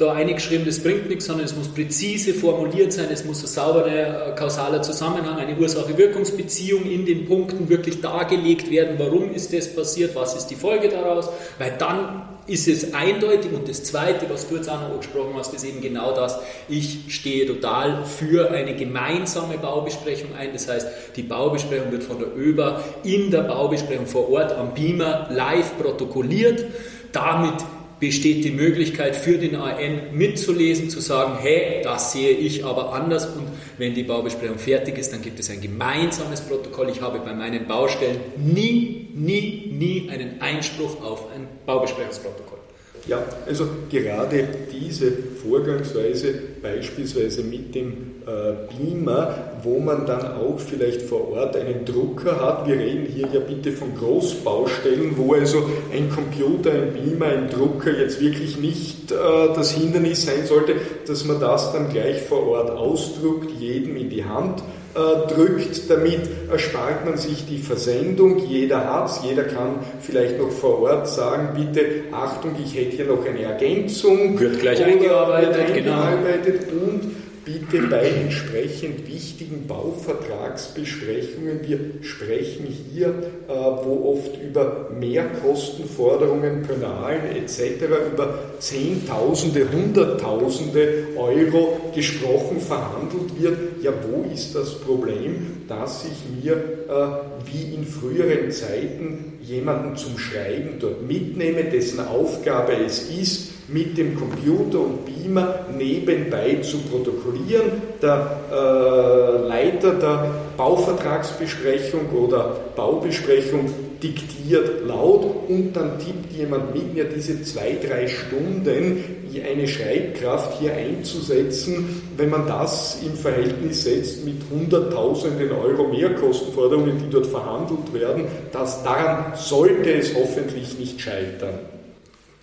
da 0.00 0.12
eingeschrieben, 0.12 0.64
das 0.66 0.80
bringt 0.80 1.08
nichts, 1.08 1.26
sondern 1.26 1.46
es 1.46 1.54
muss 1.54 1.68
präzise 1.68 2.34
formuliert 2.34 2.92
sein, 2.92 3.08
es 3.12 3.24
muss 3.24 3.42
ein 3.42 3.48
sauberer 3.48 4.28
äh, 4.28 4.34
kausaler 4.34 4.82
Zusammenhang, 4.82 5.38
eine 5.38 5.56
Ursache-Wirkungsbeziehung 5.56 6.84
in 6.84 7.04
den 7.04 7.26
Punkten 7.26 7.68
wirklich 7.68 8.00
dargelegt 8.00 8.70
werden, 8.70 8.96
warum 8.98 9.32
ist 9.32 9.52
das 9.52 9.74
passiert, 9.74 10.14
was 10.14 10.34
ist 10.34 10.46
die 10.46 10.56
Folge 10.56 10.88
daraus, 10.88 11.28
weil 11.58 11.74
dann 11.78 12.22
ist 12.46 12.66
es 12.68 12.94
eindeutig. 12.94 13.52
Und 13.52 13.68
das 13.68 13.84
Zweite, 13.84 14.28
was 14.28 14.48
du 14.48 14.56
jetzt 14.56 14.68
auch 14.68 14.80
noch 14.80 14.90
angesprochen 14.90 15.34
hast, 15.36 15.54
ist 15.54 15.64
eben 15.64 15.80
genau 15.80 16.12
das, 16.14 16.38
ich 16.68 17.04
stehe 17.08 17.46
total 17.46 18.04
für 18.04 18.50
eine 18.50 18.74
gemeinsame 18.74 19.58
Baubesprechung 19.58 20.30
ein, 20.36 20.52
das 20.52 20.68
heißt, 20.68 20.88
die 21.16 21.22
Baubesprechung 21.22 21.92
wird 21.92 22.02
von 22.02 22.18
der 22.18 22.36
ÖBA 22.36 22.82
in 23.04 23.30
der 23.30 23.42
Baubesprechung 23.42 24.06
vor 24.06 24.30
Ort 24.30 24.52
am 24.52 24.74
Beamer 24.74 25.28
live 25.30 25.78
protokolliert, 25.78 26.64
damit 27.12 27.54
besteht 28.00 28.44
die 28.44 28.50
Möglichkeit 28.50 29.14
für 29.14 29.36
den 29.38 29.54
AN 29.54 30.00
mitzulesen, 30.12 30.88
zu 30.88 31.00
sagen, 31.00 31.38
hey, 31.40 31.82
das 31.82 32.12
sehe 32.12 32.30
ich 32.30 32.64
aber 32.64 32.94
anders 32.94 33.26
und 33.26 33.46
wenn 33.78 33.94
die 33.94 34.02
Baubesprechung 34.02 34.58
fertig 34.58 34.98
ist, 34.98 35.12
dann 35.12 35.22
gibt 35.22 35.38
es 35.38 35.50
ein 35.50 35.60
gemeinsames 35.60 36.40
Protokoll. 36.40 36.88
Ich 36.88 37.00
habe 37.02 37.18
bei 37.20 37.34
meinen 37.34 37.66
Baustellen 37.66 38.18
nie, 38.36 39.08
nie, 39.14 39.70
nie 39.70 40.08
einen 40.10 40.40
Einspruch 40.40 41.02
auf 41.02 41.26
ein 41.34 41.46
Baubesprechungsprotokoll. 41.66 42.58
Ja, 43.06 43.24
also 43.46 43.66
gerade 43.90 44.48
diese 44.72 45.12
Vorgangsweise 45.42 46.34
beispielsweise 46.62 47.42
mit 47.42 47.74
dem 47.74 48.09
Beamer, 48.24 49.34
wo 49.62 49.78
man 49.78 50.06
dann 50.06 50.34
auch 50.34 50.58
vielleicht 50.58 51.02
vor 51.02 51.32
Ort 51.32 51.56
einen 51.56 51.84
Drucker 51.84 52.40
hat. 52.40 52.66
Wir 52.66 52.76
reden 52.76 53.06
hier 53.06 53.28
ja 53.32 53.40
bitte 53.40 53.72
von 53.72 53.94
Großbaustellen, 53.96 55.16
wo 55.16 55.34
also 55.34 55.68
ein 55.92 56.10
Computer, 56.10 56.70
ein 56.72 56.92
Beamer, 56.92 57.26
ein 57.26 57.50
Drucker 57.50 57.92
jetzt 57.92 58.20
wirklich 58.20 58.58
nicht 58.58 59.10
äh, 59.10 59.14
das 59.54 59.72
Hindernis 59.72 60.26
sein 60.26 60.46
sollte, 60.46 60.76
dass 61.06 61.24
man 61.24 61.40
das 61.40 61.72
dann 61.72 61.90
gleich 61.90 62.22
vor 62.22 62.46
Ort 62.48 62.70
ausdruckt, 62.70 63.50
jedem 63.58 63.96
in 63.96 64.10
die 64.10 64.24
Hand 64.24 64.62
äh, 64.94 65.32
drückt. 65.32 65.88
Damit 65.88 66.20
erspart 66.50 67.04
man 67.04 67.16
sich 67.16 67.46
die 67.46 67.58
Versendung. 67.58 68.38
Jeder 68.46 68.92
hat 68.92 69.10
es, 69.10 69.20
jeder 69.22 69.44
kann 69.44 69.80
vielleicht 70.00 70.38
noch 70.38 70.50
vor 70.50 70.82
Ort 70.82 71.08
sagen, 71.08 71.50
bitte 71.54 72.04
Achtung, 72.12 72.52
ich 72.62 72.74
hätte 72.76 72.96
hier 72.96 73.04
noch 73.06 73.24
eine 73.24 73.42
Ergänzung. 73.42 74.38
Wird 74.38 74.60
gleich 74.60 74.82
eingearbeitet, 74.84 75.56
wird 75.56 75.76
eingearbeitet 75.76 76.68
genau. 76.68 76.82
und 76.82 77.29
bitte 77.52 77.86
bei 77.88 78.08
entsprechend 78.08 79.06
wichtigen 79.08 79.66
Bauvertragsbesprechungen, 79.66 81.60
wir 81.66 81.78
sprechen 82.02 82.66
hier, 82.66 83.08
äh, 83.08 83.52
wo 83.52 84.12
oft 84.12 84.40
über 84.40 84.90
Mehrkostenforderungen, 84.98 86.62
Penalen 86.62 87.36
etc., 87.36 87.86
über 88.12 88.38
Zehntausende, 88.58 89.66
Hunderttausende 89.72 91.06
Euro 91.16 91.80
gesprochen, 91.94 92.60
verhandelt 92.60 93.40
wird. 93.40 93.82
Ja, 93.82 93.92
wo 94.08 94.30
ist 94.32 94.54
das 94.54 94.78
Problem, 94.80 95.62
dass 95.68 96.04
ich 96.04 96.44
mir 96.44 96.54
äh, 96.54 97.50
wie 97.50 97.74
in 97.74 97.84
früheren 97.84 98.50
Zeiten 98.50 99.39
jemanden 99.42 99.96
zum 99.96 100.18
Schreiben 100.18 100.78
dort 100.78 101.02
mitnehme, 101.02 101.64
dessen 101.64 102.00
Aufgabe 102.06 102.72
es 102.74 103.08
ist, 103.10 103.50
mit 103.68 103.96
dem 103.96 104.18
Computer 104.18 104.80
und 104.80 105.04
Beamer 105.04 105.66
nebenbei 105.76 106.58
zu 106.62 106.78
protokollieren. 106.78 107.70
Der 108.02 108.40
äh, 108.50 109.46
Leiter 109.48 109.94
der 109.94 110.34
Bauvertragsbesprechung 110.56 112.10
oder 112.10 112.56
Baubesprechung 112.74 113.72
diktiert 114.02 114.86
laut 114.86 115.48
und 115.48 115.72
dann 115.74 115.98
tippt 115.98 116.32
jemand 116.32 116.74
mit 116.74 116.94
mir 116.94 117.04
diese 117.04 117.42
zwei, 117.42 117.76
drei 117.86 118.08
Stunden 118.08 119.04
eine 119.38 119.68
Schreibkraft 119.68 120.60
hier 120.60 120.74
einzusetzen, 120.74 122.02
wenn 122.16 122.30
man 122.30 122.46
das 122.46 122.98
im 123.04 123.14
Verhältnis 123.14 123.84
setzt 123.84 124.24
mit 124.24 124.36
Hunderttausenden 124.50 125.52
Euro 125.52 125.88
Mehrkostenforderungen, 125.88 126.98
die 126.98 127.10
dort 127.10 127.26
verhandelt 127.26 127.92
werden, 127.94 128.24
das, 128.52 128.82
daran 128.82 129.34
sollte 129.36 129.92
es 129.92 130.14
hoffentlich 130.14 130.78
nicht 130.78 131.00
scheitern 131.00 131.58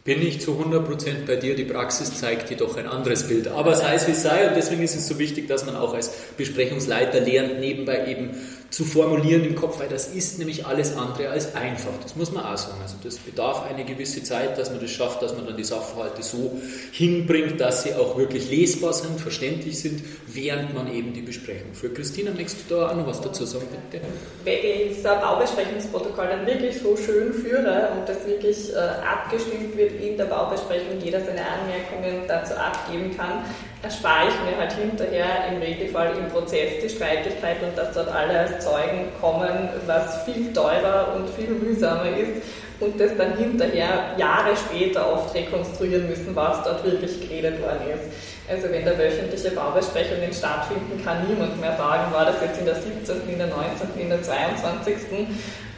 bin 0.08 0.26
ich 0.26 0.39
zu 0.39 0.54
100% 0.54 1.26
bei 1.28 1.36
dir. 1.36 1.54
Die 1.54 1.65
Praxis 1.65 2.17
zeigt 2.17 2.50
jedoch 2.50 2.78
ein 2.78 2.88
anderes 2.88 3.28
Bild. 3.28 3.50
Aber 3.50 3.76
sei 3.76 3.96
es 3.96 4.08
wie 4.08 4.13
sei, 4.13 4.48
und 4.48 4.56
deswegen 4.56 4.82
ist 4.82 4.96
es 4.96 5.06
so 5.06 5.20
wichtig, 5.20 5.50
dass 5.50 5.65
man 5.65 5.76
auch 5.76 5.93
als 5.93 6.10
Besprechungsleiter 6.38 7.20
lernt, 7.20 7.60
nebenbei 7.60 8.08
eben 8.08 8.30
zu 8.69 8.84
formulieren 8.84 9.45
im 9.45 9.56
Kopf, 9.56 9.80
weil 9.80 9.88
das 9.88 10.08
ist 10.08 10.39
nämlich 10.39 10.65
alles 10.65 10.95
andere 10.95 11.30
als 11.30 11.56
einfach. 11.56 11.91
Das 12.03 12.15
muss 12.15 12.32
man 12.32 12.45
auch 12.45 12.58
sagen. 12.58 12.80
Also 12.82 12.95
das 13.03 13.17
bedarf 13.17 13.63
eine 13.65 13.86
gewisse 13.86 14.23
Zeit, 14.23 14.58
dass 14.58 14.69
man 14.69 14.80
das 14.82 14.91
schafft, 14.91 15.21
dass 15.21 15.36
man 15.36 15.45
dann 15.45 15.56
die 15.56 15.63
Sachverhalte 15.63 16.21
so 16.21 16.60
hinbringt, 16.91 17.60
dass 17.62 17.84
sie 17.84 17.93
auch 17.93 18.17
wirklich 18.17 18.49
lesbar 18.49 18.93
sind, 18.93 19.19
verständlich 19.19 19.80
sind, 19.80 20.03
während 20.27 20.73
man 20.73 20.93
eben 20.93 21.13
die 21.13 21.21
Besprechung 21.21 21.73
führt. 21.73 21.95
Christina, 21.95 22.32
möchtest 22.32 22.69
du 22.69 22.75
da 22.75 22.89
auch 22.89 22.95
noch 22.95 23.08
was 23.08 23.21
dazu 23.21 23.45
sagen, 23.45 23.67
bitte? 23.89 24.03
Wenn 24.43 24.91
ich 24.91 25.08
ein 25.08 25.21
Baubesprechungsprotokoll 25.21 26.27
dann 26.27 26.45
wirklich 26.45 26.77
so 26.77 26.97
schön 26.97 27.34
führe 27.34 27.89
und 27.97 28.08
das 28.08 28.25
wirklich 28.25 28.73
äh, 28.73 28.77
abgestimmt 28.77 29.77
wird 29.77 30.01
in 30.01 30.17
der 30.17 30.25
Baubesprechung, 30.25 30.99
jeder 31.01 31.21
seine 31.21 31.41
Anmerkungen 31.41 32.27
dazu 32.27 32.53
abgeben 32.56 33.15
kann, 33.15 33.43
erspare 33.88 34.28
ich 34.28 34.36
mir 34.43 34.58
halt 34.60 34.73
hinterher 34.73 35.47
im 35.50 35.62
Regelfall 35.62 36.12
im 36.17 36.28
Prozess 36.28 36.84
die 36.84 36.89
Streitigkeit 36.89 37.63
und 37.63 37.78
dass 37.78 37.93
dort 37.93 38.10
alle 38.10 38.38
als 38.38 38.60
Zeugen 38.60 39.08
kommen, 39.21 39.69
was 39.86 40.23
viel 40.23 40.52
teurer 40.52 41.15
und 41.15 41.30
viel 41.30 41.52
mühsamer 41.52 42.10
ist 42.10 42.43
und 42.82 43.00
das 43.00 43.15
dann 43.17 43.38
hinterher 43.38 44.13
Jahre 44.17 44.56
später 44.58 45.13
oft 45.13 45.34
rekonstruieren 45.34 46.10
müssen, 46.10 46.36
was 46.36 46.63
dort 46.63 46.84
wirklich 46.84 47.21
geredet 47.21 47.62
worden 47.62 47.88
ist. 47.93 48.12
Also 48.50 48.69
wenn 48.71 48.84
da 48.84 48.97
wöchentliche 48.97 49.52
Baubesprechungen 49.52 50.34
stattfinden, 50.34 51.02
kann 51.04 51.26
niemand 51.28 51.60
mehr 51.62 51.78
sagen, 51.78 52.12
war 52.12 52.26
das 52.26 52.41
jetzt 52.41 52.60
in 52.60 52.65
der 52.65 52.76
17., 52.76 53.30
in 53.30 53.38
der 53.38 53.47
19., 53.47 54.00
in 54.00 54.10
der 54.10 54.21
22. 54.21 54.95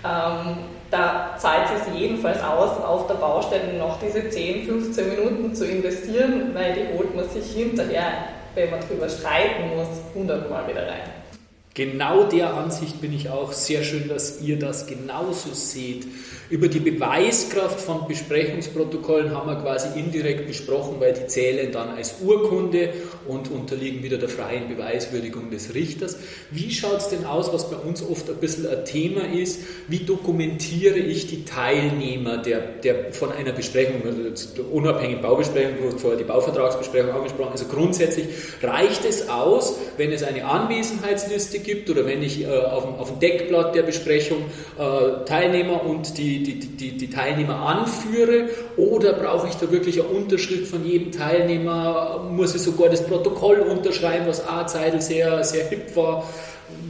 Ähm, 0.03 0.57
da 0.91 1.35
zahlt 1.37 1.67
es 1.75 1.99
jedenfalls 1.99 2.41
aus, 2.43 2.83
auf 2.83 3.07
der 3.07 3.15
Baustelle 3.15 3.77
noch 3.77 3.99
diese 3.99 4.29
10, 4.29 4.65
15 4.65 5.09
Minuten 5.09 5.55
zu 5.55 5.65
investieren, 5.65 6.51
weil 6.53 6.73
die 6.73 6.97
holt 6.97 7.15
man 7.15 7.29
sich 7.29 7.51
hinterher, 7.51 8.11
wenn 8.55 8.71
man 8.71 8.79
drüber 8.81 9.07
streiten 9.07 9.75
muss, 9.75 9.87
hundertmal 10.15 10.67
wieder 10.67 10.87
rein. 10.87 11.28
Genau 11.75 12.23
der 12.23 12.55
Ansicht 12.55 12.99
bin 12.99 13.13
ich 13.13 13.29
auch. 13.29 13.53
Sehr 13.53 13.83
schön, 13.83 14.07
dass 14.07 14.41
ihr 14.41 14.57
das 14.57 14.87
genauso 14.87 15.53
seht. 15.53 16.07
Über 16.49 16.67
die 16.67 16.79
Beweiskraft 16.79 17.79
von 17.79 18.07
Besprechungsprotokollen 18.07 19.35
haben 19.35 19.47
wir 19.47 19.57
quasi 19.57 19.99
indirekt 19.99 20.47
besprochen, 20.47 20.95
weil 20.99 21.13
die 21.13 21.27
zählen 21.27 21.71
dann 21.71 21.89
als 21.89 22.15
Urkunde 22.23 22.89
und 23.27 23.51
unterliegen 23.51 24.01
wieder 24.01 24.17
der 24.17 24.29
freien 24.29 24.67
Beweiswürdigung 24.67 25.51
des 25.51 25.75
Richters. 25.75 26.17
Wie 26.49 26.71
schaut 26.71 26.97
es 26.97 27.09
denn 27.09 27.23
aus, 27.23 27.53
was 27.53 27.69
bei 27.69 27.77
uns 27.77 28.01
oft 28.01 28.27
ein 28.31 28.37
bisschen 28.37 28.65
ein 28.65 28.83
Thema 28.83 29.31
ist? 29.31 29.59
Wie 29.87 29.99
dokumentiere 29.99 30.97
ich 30.97 31.27
die 31.27 31.45
Teilnehmer 31.45 32.37
der, 32.37 32.61
der 32.61 33.13
von 33.13 33.31
einer 33.31 33.51
Besprechung, 33.51 34.01
also 34.03 34.49
der 34.57 34.71
unabhängigen 34.71 35.21
Baubesprechung, 35.21 35.91
du 35.91 35.97
vorher 35.99 36.17
die 36.17 36.25
Bauvertragsbesprechung 36.25 37.11
angesprochen, 37.11 37.51
also 37.51 37.65
grundsätzlich 37.65 38.25
reicht 38.63 39.05
es 39.05 39.29
aus, 39.29 39.75
wenn 39.97 40.11
es 40.11 40.23
eine 40.23 40.45
Anwesenheitsliste 40.45 41.59
gibt 41.59 41.68
oder 41.89 42.05
wenn 42.05 42.21
ich 42.21 42.43
äh, 42.43 42.47
auf, 42.47 42.85
dem, 42.85 42.95
auf 42.95 43.09
dem 43.09 43.19
Deckblatt 43.19 43.75
der 43.75 43.83
Besprechung 43.83 44.45
äh, 44.77 45.25
Teilnehmer 45.25 45.83
und 45.85 46.17
die 46.17 46.43
die, 46.43 46.59
die, 46.59 46.97
die, 46.97 47.09
Teilnehmer 47.09 47.55
anführe 47.55 48.49
oder 48.77 49.13
brauche 49.13 49.47
ich 49.47 49.55
da 49.55 49.71
wirklich 49.71 50.01
eine 50.01 50.09
Unterschrift 50.09 50.67
von 50.67 50.85
jedem 50.85 51.11
Teilnehmer? 51.11 52.27
Muss 52.31 52.55
ich 52.55 52.61
sogar 52.61 52.89
das 52.89 53.03
Protokoll 53.03 53.59
unterschreiben, 53.59 54.25
was 54.27 54.47
A. 54.47 54.65
Zeidel 54.67 55.01
sehr, 55.01 55.43
sehr 55.43 55.65
hip 55.67 55.95
war? 55.95 56.23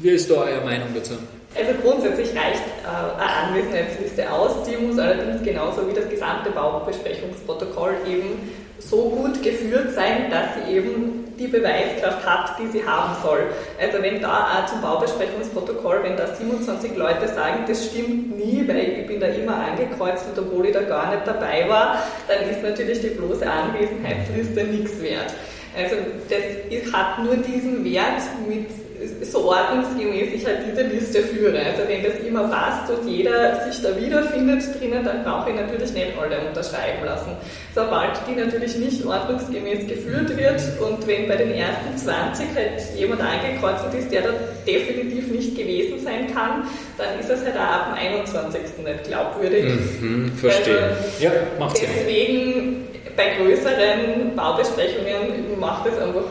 Wie 0.01 0.09
ist 0.09 0.29
da 0.29 0.35
eure 0.35 0.63
Meinung 0.63 0.89
dazu? 0.93 1.13
Also 1.55 1.71
grundsätzlich 1.81 2.29
reicht 2.29 2.63
äh, 2.83 3.21
eine 3.21 3.47
Anwesenheitsliste 3.47 4.31
aus. 4.31 4.51
Die 4.69 4.77
muss 4.77 4.99
allerdings 4.99 5.41
genauso 5.43 5.87
wie 5.89 5.93
das 5.93 6.07
gesamte 6.09 6.51
Baubesprechungsprotokoll 6.51 7.95
eben 8.07 8.49
so 8.77 9.09
gut 9.09 9.41
geführt 9.41 9.93
sein, 9.93 10.29
dass 10.29 10.55
sie 10.55 10.75
eben 10.75 11.25
die 11.39 11.47
Beweiskraft 11.47 12.25
hat, 12.25 12.59
die 12.59 12.67
sie 12.67 12.85
haben 12.85 13.15
soll. 13.23 13.47
Also 13.79 14.01
wenn 14.03 14.21
da 14.21 14.59
auch 14.59 14.65
zum 14.65 14.81
Baubesprechungsprotokoll, 14.81 16.03
wenn 16.03 16.17
da 16.17 16.27
27 16.27 16.95
Leute 16.95 17.27
sagen, 17.27 17.63
das 17.67 17.85
stimmt 17.85 18.37
nie, 18.37 18.67
weil 18.67 18.99
ich 18.99 19.07
bin 19.07 19.19
da 19.19 19.27
immer 19.27 19.55
angekreuzt, 19.55 20.25
obwohl 20.37 20.67
ich 20.67 20.73
da 20.73 20.81
gar 20.81 21.09
nicht 21.09 21.25
dabei 21.25 21.67
war, 21.69 22.03
dann 22.27 22.49
ist 22.49 22.61
natürlich 22.61 23.01
die 23.01 23.09
bloße 23.09 23.49
Anwesenheitsliste 23.49 24.63
nichts 24.65 25.01
wert. 25.01 25.33
Also 25.77 25.95
das 26.29 26.93
hat 26.93 27.23
nur 27.23 27.37
diesen 27.37 27.85
Wert 27.85 28.21
mit 28.47 28.67
so 29.21 29.45
ordnungsgemäß 29.45 30.33
ich 30.33 30.45
halt 30.45 30.59
diese 30.69 30.83
Liste 30.83 31.21
führe. 31.21 31.59
Also 31.59 31.87
wenn 31.87 32.03
das 32.03 32.19
immer 32.25 32.47
passt 32.47 32.91
und 32.91 33.07
jeder 33.07 33.69
sich 33.69 33.81
da 33.81 33.95
wiederfindet 33.99 34.63
drinnen, 34.79 35.03
dann 35.03 35.23
brauche 35.23 35.49
ich 35.49 35.55
natürlich 35.55 35.93
nicht 35.93 36.17
alle 36.19 36.39
unterschreiben 36.47 37.05
lassen. 37.05 37.31
Sobald 37.73 38.11
die 38.27 38.39
natürlich 38.39 38.77
nicht 38.77 39.05
ordnungsgemäß 39.05 39.87
geführt 39.87 40.35
wird 40.35 40.61
und 40.81 41.07
wenn 41.07 41.27
bei 41.27 41.37
den 41.37 41.53
ersten 41.53 41.95
20 41.95 42.47
halt 42.55 42.81
jemand 42.97 43.21
angekreuzt 43.21 43.85
ist, 43.97 44.11
der 44.11 44.21
da 44.21 44.29
definitiv 44.67 45.27
nicht 45.31 45.55
gewesen 45.55 45.99
sein 46.03 46.33
kann, 46.33 46.67
dann 46.97 47.19
ist 47.19 47.29
es 47.29 47.43
halt 47.43 47.55
auch 47.55 47.59
ab 47.59 47.95
dem 47.95 48.13
21. 48.13 48.61
nicht 48.83 49.03
glaubwürdig. 49.05 49.65
Mhm, 50.01 50.31
verstehe. 50.37 50.83
Also 50.83 51.23
ja, 51.23 51.31
macht 51.57 51.77
Sinn. 51.77 51.89
Deswegen 51.95 52.87
bei 53.15 53.35
größeren 53.37 54.35
Baubesprechungen 54.35 55.59
macht 55.59 55.87
es 55.87 55.97
einfach 56.01 56.23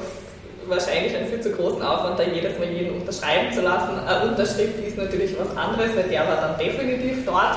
wahrscheinlich 0.68 1.16
einen 1.16 1.28
viel 1.28 1.40
zu 1.40 1.52
großen 1.52 1.82
Aufwand, 1.82 2.18
da 2.18 2.24
jedes 2.24 2.58
Mal 2.58 2.68
jeden 2.68 3.00
unterschreiben 3.00 3.52
zu 3.52 3.62
lassen. 3.62 3.98
Eine 4.06 4.30
Unterschrift 4.30 4.78
ist 4.86 4.96
natürlich 4.96 5.34
was 5.38 5.56
anderes, 5.56 5.94
weil 5.96 6.08
der 6.08 6.26
war 6.26 6.36
dann 6.36 6.58
definitiv 6.58 7.24
dort. 7.24 7.56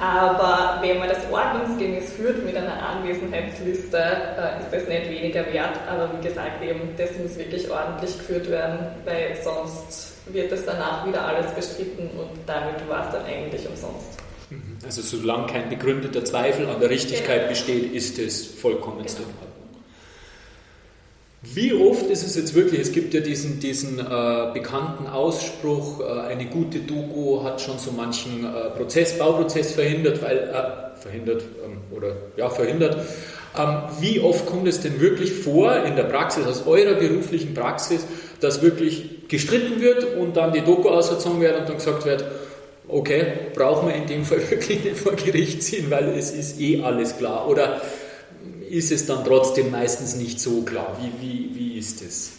Aber 0.00 0.78
wenn 0.80 0.98
man 0.98 1.08
das 1.08 1.18
ordnungsgemäß 1.30 2.12
führt 2.14 2.44
mit 2.44 2.56
einer 2.56 2.82
Anwesenheitsliste, 2.82 3.98
äh, 3.98 4.60
ist 4.60 4.72
das 4.72 4.88
nicht 4.88 5.10
weniger 5.10 5.44
wert. 5.52 5.78
Aber 5.88 6.10
wie 6.18 6.26
gesagt, 6.26 6.62
eben, 6.64 6.80
das 6.96 7.10
muss 7.22 7.36
wirklich 7.36 7.70
ordentlich 7.70 8.16
geführt 8.16 8.50
werden, 8.50 8.78
weil 9.04 9.36
sonst 9.42 10.14
wird 10.32 10.52
es 10.52 10.64
danach 10.64 11.06
wieder 11.06 11.26
alles 11.26 11.52
bestritten 11.52 12.08
und 12.18 12.30
damit 12.46 12.88
war 12.88 13.06
es 13.06 13.12
dann 13.12 13.26
eigentlich 13.26 13.68
umsonst. 13.68 14.18
Mhm. 14.50 14.78
Also 14.84 15.02
solange 15.02 15.46
kein 15.46 15.68
begründeter 15.68 16.24
Zweifel 16.24 16.68
an 16.68 16.80
der 16.80 16.90
Richtigkeit 16.90 17.40
genau. 17.40 17.48
besteht, 17.50 17.92
ist 17.92 18.18
es 18.18 18.46
vollkommen 18.46 19.04
genau. 19.04 19.28
Wie 21.42 21.72
oft 21.72 22.10
ist 22.10 22.22
es 22.22 22.36
jetzt 22.36 22.54
wirklich, 22.54 22.80
es 22.80 22.92
gibt 22.92 23.14
ja 23.14 23.20
diesen, 23.20 23.60
diesen 23.60 23.98
äh, 23.98 24.52
bekannten 24.52 25.06
Ausspruch, 25.06 26.00
äh, 26.00 26.28
eine 26.28 26.44
gute 26.44 26.80
Doku 26.80 27.42
hat 27.42 27.62
schon 27.62 27.78
so 27.78 27.92
manchen 27.92 28.44
äh, 28.44 28.68
Prozess, 28.76 29.16
Bauprozess 29.16 29.72
verhindert, 29.72 30.20
weil, 30.20 30.36
äh, 30.36 31.00
verhindert 31.00 31.42
ähm, 31.64 31.78
oder 31.96 32.14
ja, 32.36 32.50
verhindert. 32.50 33.06
Ähm, 33.58 33.78
wie 34.00 34.20
oft 34.20 34.44
kommt 34.44 34.68
es 34.68 34.80
denn 34.80 35.00
wirklich 35.00 35.32
vor 35.32 35.74
in 35.76 35.96
der 35.96 36.04
Praxis, 36.04 36.46
aus 36.46 36.66
eurer 36.66 36.94
beruflichen 36.94 37.54
Praxis, 37.54 38.04
dass 38.40 38.60
wirklich 38.60 39.26
gestritten 39.28 39.80
wird 39.80 40.16
und 40.16 40.36
dann 40.36 40.52
die 40.52 40.60
Doku 40.60 40.90
ausgezogen 40.90 41.40
wird 41.40 41.58
und 41.58 41.68
dann 41.70 41.76
gesagt 41.76 42.04
wird, 42.04 42.22
okay, 42.86 43.24
brauchen 43.54 43.88
wir 43.88 43.94
in 43.94 44.06
dem 44.06 44.26
Fall 44.26 44.38
wirklich 44.50 44.84
nicht 44.84 44.98
vor 44.98 45.12
Gericht 45.12 45.62
ziehen, 45.62 45.90
weil 45.90 46.10
es 46.18 46.32
ist 46.32 46.60
eh 46.60 46.82
alles 46.82 47.16
klar. 47.16 47.48
Oder 47.48 47.80
ist 48.70 48.92
es 48.92 49.06
dann 49.06 49.24
trotzdem 49.24 49.70
meistens 49.70 50.16
nicht 50.16 50.40
so 50.40 50.62
klar. 50.62 50.96
Wie, 51.00 51.12
wie, 51.20 51.54
wie 51.54 51.78
ist 51.78 52.02
es? 52.02 52.32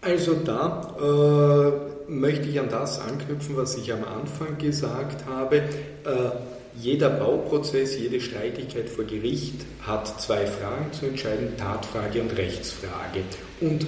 Also 0.00 0.34
da 0.34 0.96
äh, 1.00 2.10
möchte 2.10 2.48
ich 2.48 2.60
an 2.60 2.68
das 2.68 3.00
anknüpfen, 3.00 3.56
was 3.56 3.76
ich 3.76 3.92
am 3.92 4.04
Anfang 4.04 4.58
gesagt 4.58 5.26
habe. 5.26 5.56
Äh, 5.56 5.62
jeder 6.78 7.08
Bauprozess, 7.08 7.98
jede 7.98 8.20
Streitigkeit 8.20 8.88
vor 8.88 9.04
Gericht 9.04 9.64
hat 9.80 10.20
zwei 10.20 10.46
Fragen 10.46 10.92
zu 10.92 11.06
entscheiden, 11.06 11.56
Tatfrage 11.56 12.20
und 12.20 12.36
Rechtsfrage. 12.36 13.22
Und 13.60 13.86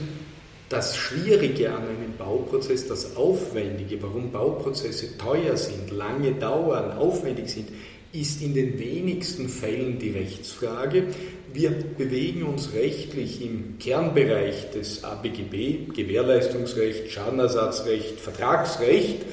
das 0.68 0.96
Schwierige 0.96 1.70
an 1.70 1.82
einem 1.82 2.16
Bauprozess, 2.16 2.88
das 2.88 3.16
Aufwendige, 3.16 4.02
warum 4.02 4.30
Bauprozesse 4.30 5.16
teuer 5.18 5.56
sind, 5.56 5.90
lange 5.90 6.32
dauern, 6.32 6.92
aufwendig 6.92 7.48
sind, 7.50 7.68
ist 8.12 8.42
in 8.42 8.54
den 8.54 8.78
wenigsten 8.78 9.48
Fällen 9.48 9.98
die 9.98 10.10
Rechtsfrage. 10.10 11.04
Wir 11.52 11.70
bewegen 11.70 12.44
uns 12.44 12.72
rechtlich 12.72 13.42
im 13.44 13.78
Kernbereich 13.78 14.70
des 14.70 15.04
ABGB, 15.04 15.92
Gewährleistungsrecht, 15.94 17.10
Schadenersatzrecht, 17.10 18.18
Vertragsrecht. 18.20 19.22
Äh, 19.22 19.24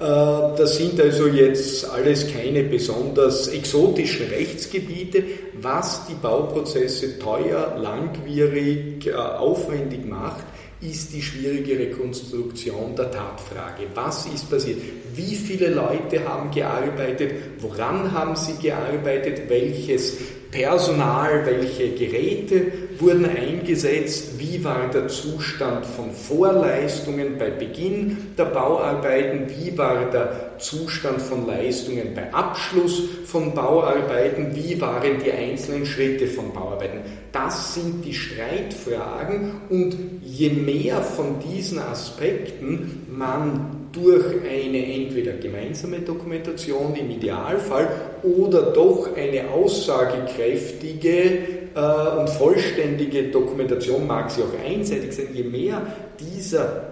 das 0.00 0.76
sind 0.76 1.00
also 1.00 1.26
jetzt 1.26 1.88
alles 1.90 2.32
keine 2.32 2.62
besonders 2.64 3.48
exotischen 3.48 4.26
Rechtsgebiete, 4.28 5.24
was 5.60 6.06
die 6.06 6.14
Bauprozesse 6.14 7.18
teuer, 7.18 7.78
langwierig, 7.80 9.06
äh, 9.06 9.12
aufwendig 9.12 10.04
macht 10.04 10.44
ist 10.80 11.12
die 11.12 11.20
schwierige 11.20 11.78
Rekonstruktion 11.78 12.96
der 12.96 13.10
Tatfrage. 13.10 13.84
Was 13.94 14.26
ist 14.26 14.50
passiert? 14.50 14.78
Wie 15.14 15.34
viele 15.34 15.68
Leute 15.68 16.26
haben 16.26 16.50
gearbeitet? 16.50 17.32
Woran 17.58 18.10
haben 18.12 18.34
sie 18.34 18.54
gearbeitet? 18.54 19.48
Welches 19.48 20.16
Personal, 20.50 21.44
welche 21.46 21.90
Geräte 21.90 22.72
wurden 23.00 23.24
eingesetzt, 23.24 24.38
wie 24.38 24.62
war 24.62 24.88
der 24.92 25.08
Zustand 25.08 25.86
von 25.86 26.12
Vorleistungen 26.12 27.38
bei 27.38 27.50
Beginn 27.50 28.34
der 28.36 28.46
Bauarbeiten, 28.46 29.46
wie 29.48 29.76
war 29.76 30.10
der 30.10 30.58
Zustand 30.58 31.22
von 31.22 31.46
Leistungen 31.46 32.14
bei 32.14 32.32
Abschluss 32.32 33.02
von 33.24 33.54
Bauarbeiten, 33.54 34.54
wie 34.54 34.80
waren 34.80 35.18
die 35.24 35.32
einzelnen 35.32 35.86
Schritte 35.86 36.26
von 36.26 36.52
Bauarbeiten. 36.52 37.00
Das 37.32 37.74
sind 37.74 38.04
die 38.04 38.14
Streitfragen. 38.14 39.62
Und 39.70 39.96
je 40.22 40.50
mehr 40.50 41.00
von 41.00 41.36
diesen 41.40 41.78
Aspekten 41.78 43.06
man 43.10 43.88
durch 43.92 44.24
eine 44.48 44.94
entweder 44.94 45.32
gemeinsame 45.32 46.00
Dokumentation 46.00 46.94
im 46.94 47.10
Idealfall 47.10 47.88
oder 48.22 48.72
doch 48.72 49.16
eine 49.16 49.50
aussagekräftige 49.50 51.59
äh, 51.74 52.18
und 52.18 52.28
vollständige 52.30 53.24
Dokumentation 53.24 54.06
mag 54.06 54.30
sie 54.30 54.42
auch 54.42 54.64
einseitig 54.64 55.12
sein, 55.12 55.28
je 55.32 55.44
mehr 55.44 55.82
dieser 56.18 56.90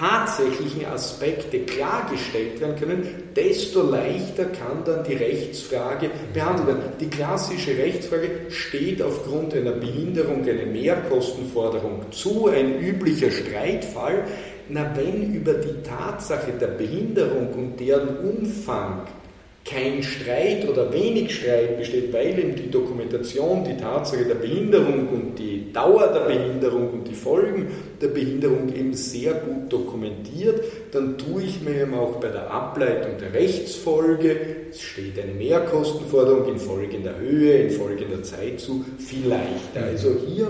tatsächlichen 0.00 0.86
Aspekte 0.86 1.60
klargestellt 1.60 2.60
werden 2.60 2.76
können, 2.76 3.02
desto 3.36 3.82
leichter 3.82 4.46
kann 4.46 4.82
dann 4.84 5.04
die 5.04 5.14
Rechtsfrage 5.14 6.10
behandelt 6.32 6.68
werden. 6.68 6.82
Die 7.00 7.10
klassische 7.10 7.76
Rechtsfrage 7.76 8.30
steht 8.48 9.02
aufgrund 9.02 9.54
einer 9.54 9.72
Behinderung 9.72 10.42
eine 10.42 10.66
Mehrkostenforderung 10.66 12.10
zu, 12.12 12.48
ein 12.48 12.80
üblicher 12.80 13.30
Streitfall. 13.30 14.24
Na, 14.68 14.90
wenn 14.94 15.34
über 15.34 15.54
die 15.54 15.82
Tatsache 15.82 16.52
der 16.52 16.68
Behinderung 16.68 17.52
und 17.54 17.80
deren 17.80 18.18
Umfang 18.18 19.02
kein 19.64 20.02
Streit 20.02 20.66
oder 20.68 20.92
wenig 20.92 21.34
Streit 21.36 21.78
besteht, 21.78 22.12
weil 22.12 22.38
eben 22.38 22.56
die 22.56 22.70
Dokumentation, 22.70 23.62
die 23.64 23.76
Tatsache 23.76 24.24
der 24.24 24.36
Behinderung 24.36 25.08
und 25.08 25.38
die 25.38 25.70
Dauer 25.72 26.08
der 26.08 26.20
Behinderung 26.20 26.90
und 26.90 27.08
die 27.08 27.14
Folgen 27.14 27.68
der 28.00 28.08
Behinderung 28.08 28.74
eben 28.74 28.94
sehr 28.94 29.34
gut 29.34 29.70
dokumentiert, 29.70 30.64
dann 30.92 31.18
tue 31.18 31.42
ich 31.42 31.60
mir 31.60 31.82
eben 31.82 31.94
auch 31.94 32.16
bei 32.16 32.28
der 32.28 32.50
Ableitung 32.50 33.18
der 33.20 33.34
Rechtsfolge, 33.34 34.36
es 34.70 34.80
steht 34.80 35.18
eine 35.20 35.32
Mehrkostenforderung 35.32 36.48
in 36.48 36.58
folgender 36.58 37.18
Höhe, 37.18 37.62
in 37.64 37.70
folgender 37.70 38.22
Zeit 38.22 38.60
zu, 38.60 38.84
viel 38.98 39.28
leichter. 39.28 39.84
Also 39.86 40.16
hier 40.26 40.48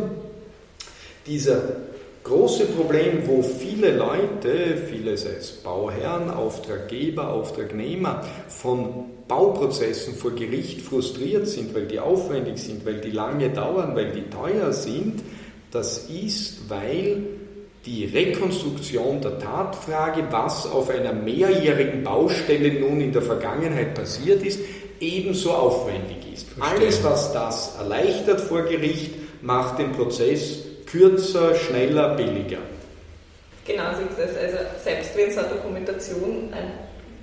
dieser 1.26 1.89
große 2.24 2.66
Problem, 2.66 3.22
wo 3.26 3.42
viele 3.42 3.96
Leute, 3.96 4.76
viele 4.88 5.16
sei 5.16 5.36
es 5.38 5.50
Bauherren, 5.50 6.30
Auftraggeber, 6.30 7.32
Auftragnehmer, 7.32 8.24
von 8.48 9.06
Bauprozessen 9.26 10.14
vor 10.14 10.32
Gericht 10.32 10.82
frustriert 10.82 11.46
sind, 11.46 11.74
weil 11.74 11.86
die 11.86 12.00
aufwendig 12.00 12.58
sind, 12.58 12.84
weil 12.84 13.00
die 13.00 13.10
lange 13.10 13.50
dauern, 13.50 13.94
weil 13.94 14.12
die 14.12 14.28
teuer 14.28 14.72
sind, 14.72 15.22
das 15.70 16.08
ist, 16.08 16.68
weil 16.68 17.22
die 17.86 18.04
Rekonstruktion 18.04 19.20
der 19.20 19.38
Tatfrage, 19.38 20.24
was 20.30 20.66
auf 20.66 20.90
einer 20.90 21.12
mehrjährigen 21.12 22.04
Baustelle 22.04 22.80
nun 22.80 23.00
in 23.00 23.12
der 23.12 23.22
Vergangenheit 23.22 23.94
passiert 23.94 24.42
ist, 24.42 24.60
ebenso 25.00 25.52
aufwendig 25.52 26.18
ist. 26.32 26.48
Verstehen. 26.48 26.82
Alles, 26.82 27.02
was 27.02 27.32
das 27.32 27.76
erleichtert 27.78 28.40
vor 28.40 28.62
Gericht, 28.62 29.14
macht 29.42 29.78
den 29.78 29.92
Prozess 29.92 30.58
kürzer, 30.90 31.54
schneller, 31.54 32.14
billiger. 32.16 32.58
Genau. 33.66 33.84
Also 33.84 34.02
selbst 34.82 35.16
wenn 35.16 35.30
so 35.30 35.40
eine 35.40 35.48
Dokumentation 35.50 36.52
ein 36.52 36.72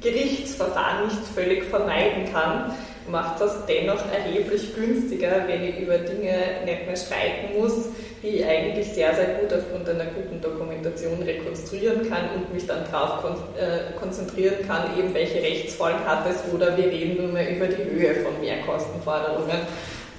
Gerichtsverfahren 0.01 1.07
nicht 1.07 1.19
völlig 1.33 1.63
vermeiden 1.65 2.31
kann, 2.31 2.71
macht 3.09 3.41
das 3.41 3.65
dennoch 3.65 4.01
erheblich 4.13 4.75
günstiger, 4.75 5.43
wenn 5.47 5.63
ich 5.63 5.79
über 5.79 5.97
Dinge 5.97 6.35
nicht 6.65 6.85
mehr 6.85 6.95
streiten 6.95 7.57
muss, 7.57 7.89
die 8.21 8.27
ich 8.27 8.45
eigentlich 8.45 8.87
sehr, 8.87 9.15
sehr 9.15 9.35
gut 9.35 9.53
aufgrund 9.53 9.89
einer 9.89 10.05
guten 10.05 10.41
Dokumentation 10.41 11.21
rekonstruieren 11.23 12.09
kann 12.09 12.29
und 12.35 12.53
mich 12.53 12.67
dann 12.67 12.83
darauf 12.91 13.21
kon 13.21 13.35
äh, 13.57 13.97
konzentrieren 13.97 14.67
kann, 14.67 14.97
eben 14.97 15.13
welche 15.13 15.41
Rechtsfolgen 15.41 16.05
hat 16.05 16.25
es 16.29 16.53
oder 16.53 16.75
wir 16.77 16.85
reden 16.85 17.23
nur 17.23 17.31
mehr 17.31 17.55
über 17.55 17.67
die 17.67 17.83
Höhe 17.83 18.15
von 18.15 18.39
Mehrkostenforderungen 18.41 19.61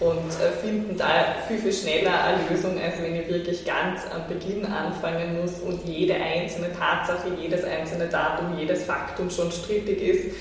und 0.01 0.31
äh, 0.41 0.53
finden 0.63 0.97
da 0.97 1.37
viel, 1.49 1.59
viel 1.59 1.73
schneller 1.73 2.23
eine 2.25 2.39
Lösung, 2.49 2.81
als 2.81 2.95
wenn 3.03 3.17
ich 3.17 3.29
wirklich 3.29 3.65
ganz 3.65 4.03
am 4.15 4.29
Beginn 4.29 4.65
anfangen 4.65 5.41
muss 5.41 5.55
und 5.61 5.81
jede 5.87 6.15
einzelne 6.15 6.69
Tatsache, 6.73 7.29
jedes 7.41 7.65
einzelne 7.65 8.07
Datum, 8.07 8.57
jedes 8.59 8.85
Faktum 8.85 9.29
schon 9.29 9.51
strittig 9.51 10.01
ist. 10.01 10.37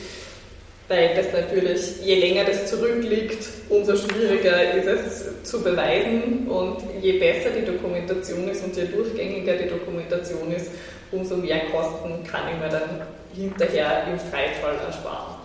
Weil 0.90 1.16
das 1.16 1.34
natürlich, 1.34 2.02
je 2.02 2.16
länger 2.16 2.46
das 2.46 2.68
zurückliegt, 2.68 3.46
umso 3.68 3.98
schwieriger 3.98 4.74
ist 4.74 4.88
es 4.88 5.44
zu 5.44 5.62
beweisen 5.62 6.48
und 6.48 6.78
je 7.02 7.20
besser 7.20 7.50
die 7.50 7.66
Dokumentation 7.66 8.48
ist 8.48 8.64
und 8.64 8.78
je 8.78 8.86
durchgängiger 8.86 9.56
die 9.58 9.68
Dokumentation 9.68 10.50
ist, 10.52 10.72
umso 11.12 11.36
mehr 11.36 11.60
Kosten 11.72 12.24
kann 12.24 12.44
ich 12.54 12.60
mir 12.60 12.70
dann 12.70 13.02
hinterher 13.36 14.08
im 14.10 14.18
Streitfall 14.18 14.76
ersparen. 14.86 15.36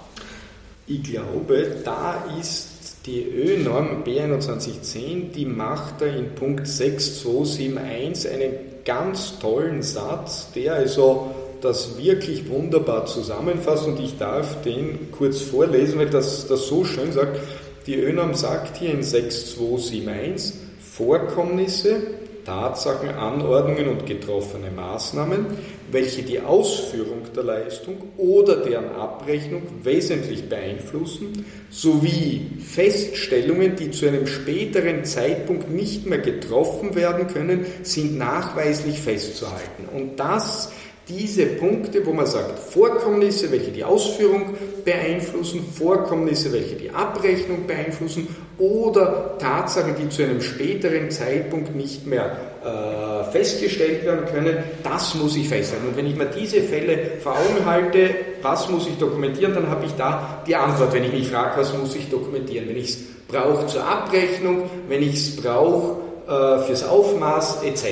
Ich 0.87 1.03
glaube, 1.03 1.77
da 1.85 2.25
ist 2.39 2.72
die 3.07 3.23
ÖNorm 3.23 4.05
B2110, 4.05 5.33
die 5.35 5.47
macht 5.47 6.01
da 6.01 6.07
in 6.07 6.35
Punkt 6.35 6.67
6271 6.67 8.31
einen 8.31 8.53
ganz 8.85 9.39
tollen 9.39 9.83
Satz, 9.83 10.53
der 10.55 10.75
also 10.75 11.35
das 11.61 11.97
wirklich 11.99 12.49
wunderbar 12.49 13.07
zusammenfasst 13.07 13.87
und 13.87 14.01
ich 14.01 14.19
darf 14.19 14.63
den 14.63 15.11
kurz 15.13 15.41
vorlesen, 15.41 15.99
weil 15.99 16.11
das, 16.11 16.47
das 16.47 16.67
so 16.67 16.85
schön 16.85 17.13
sagt. 17.13 17.39
Die 17.87 17.97
ÖNorm 17.97 18.35
sagt 18.35 18.79
hier 18.79 18.91
in 18.91 19.03
6271 19.03 20.61
Vorkommnisse, 20.81 21.97
Tatsachen, 22.45 23.11
Anordnungen 23.11 23.89
und 23.89 24.07
getroffene 24.07 24.71
Maßnahmen, 24.71 25.47
welche 25.91 26.23
die 26.23 26.41
Ausführung 26.41 27.23
der 27.35 27.45
Leistung 27.45 27.97
oder 28.17 28.57
deren 28.57 28.91
Abrechnung 28.97 29.63
wesentlich 29.83 30.49
beeinflussen, 30.49 31.45
sowie 31.71 32.47
Feststellungen, 32.59 33.77
die 33.77 33.91
zu 33.91 34.07
einem 34.07 34.27
späteren 34.27 35.05
Zeitpunkt 35.05 35.71
nicht 35.71 36.07
mehr 36.07 36.19
getroffen 36.19 36.95
werden 36.95 37.27
können, 37.29 37.67
sind 37.83 38.19
nachweislich 38.19 39.01
festzuhalten. 39.01 39.89
Und 39.95 40.19
das 40.19 40.73
diese 41.17 41.47
Punkte, 41.47 42.05
wo 42.07 42.13
man 42.13 42.27
sagt, 42.27 42.59
Vorkommnisse, 42.59 43.51
welche 43.51 43.71
die 43.71 43.85
Ausführung 43.85 44.55
beeinflussen, 44.85 45.65
Vorkommnisse, 45.73 46.53
welche 46.53 46.77
die 46.77 46.91
Abrechnung 46.91 47.67
beeinflussen 47.67 48.29
oder 48.59 49.37
Tatsachen, 49.39 49.95
die 50.01 50.09
zu 50.09 50.23
einem 50.23 50.41
späteren 50.41 51.11
Zeitpunkt 51.11 51.75
nicht 51.75 52.07
mehr 52.07 52.37
äh, 52.65 53.31
festgestellt 53.31 54.05
werden 54.05 54.25
können, 54.33 54.57
das 54.83 55.15
muss 55.15 55.37
ich 55.37 55.49
festhalten. 55.49 55.89
Und 55.89 55.97
wenn 55.97 56.07
ich 56.07 56.17
mir 56.17 56.27
diese 56.27 56.61
Fälle 56.63 56.99
vor 57.23 57.33
Augen 57.33 57.67
halte, 57.67 58.11
was 58.41 58.69
muss 58.69 58.87
ich 58.87 58.97
dokumentieren, 58.99 59.55
dann 59.55 59.69
habe 59.69 59.85
ich 59.87 59.93
da 59.93 60.43
die 60.47 60.57
Antwort, 60.57 60.93
wenn 60.93 61.05
ich 61.05 61.13
mich 61.13 61.29
frage, 61.29 61.61
was 61.61 61.77
muss 61.77 61.95
ich 61.95 62.09
dokumentieren. 62.09 62.69
Wenn 62.69 62.77
ich 62.77 62.91
es 62.91 62.99
brauche 63.29 63.67
zur 63.67 63.85
Abrechnung, 63.85 64.71
wenn 64.89 65.03
ich 65.03 65.15
es 65.15 65.37
brauche 65.37 65.97
äh, 66.29 66.59
fürs 66.65 66.85
Aufmaß 66.85 67.63
etc. 67.65 67.87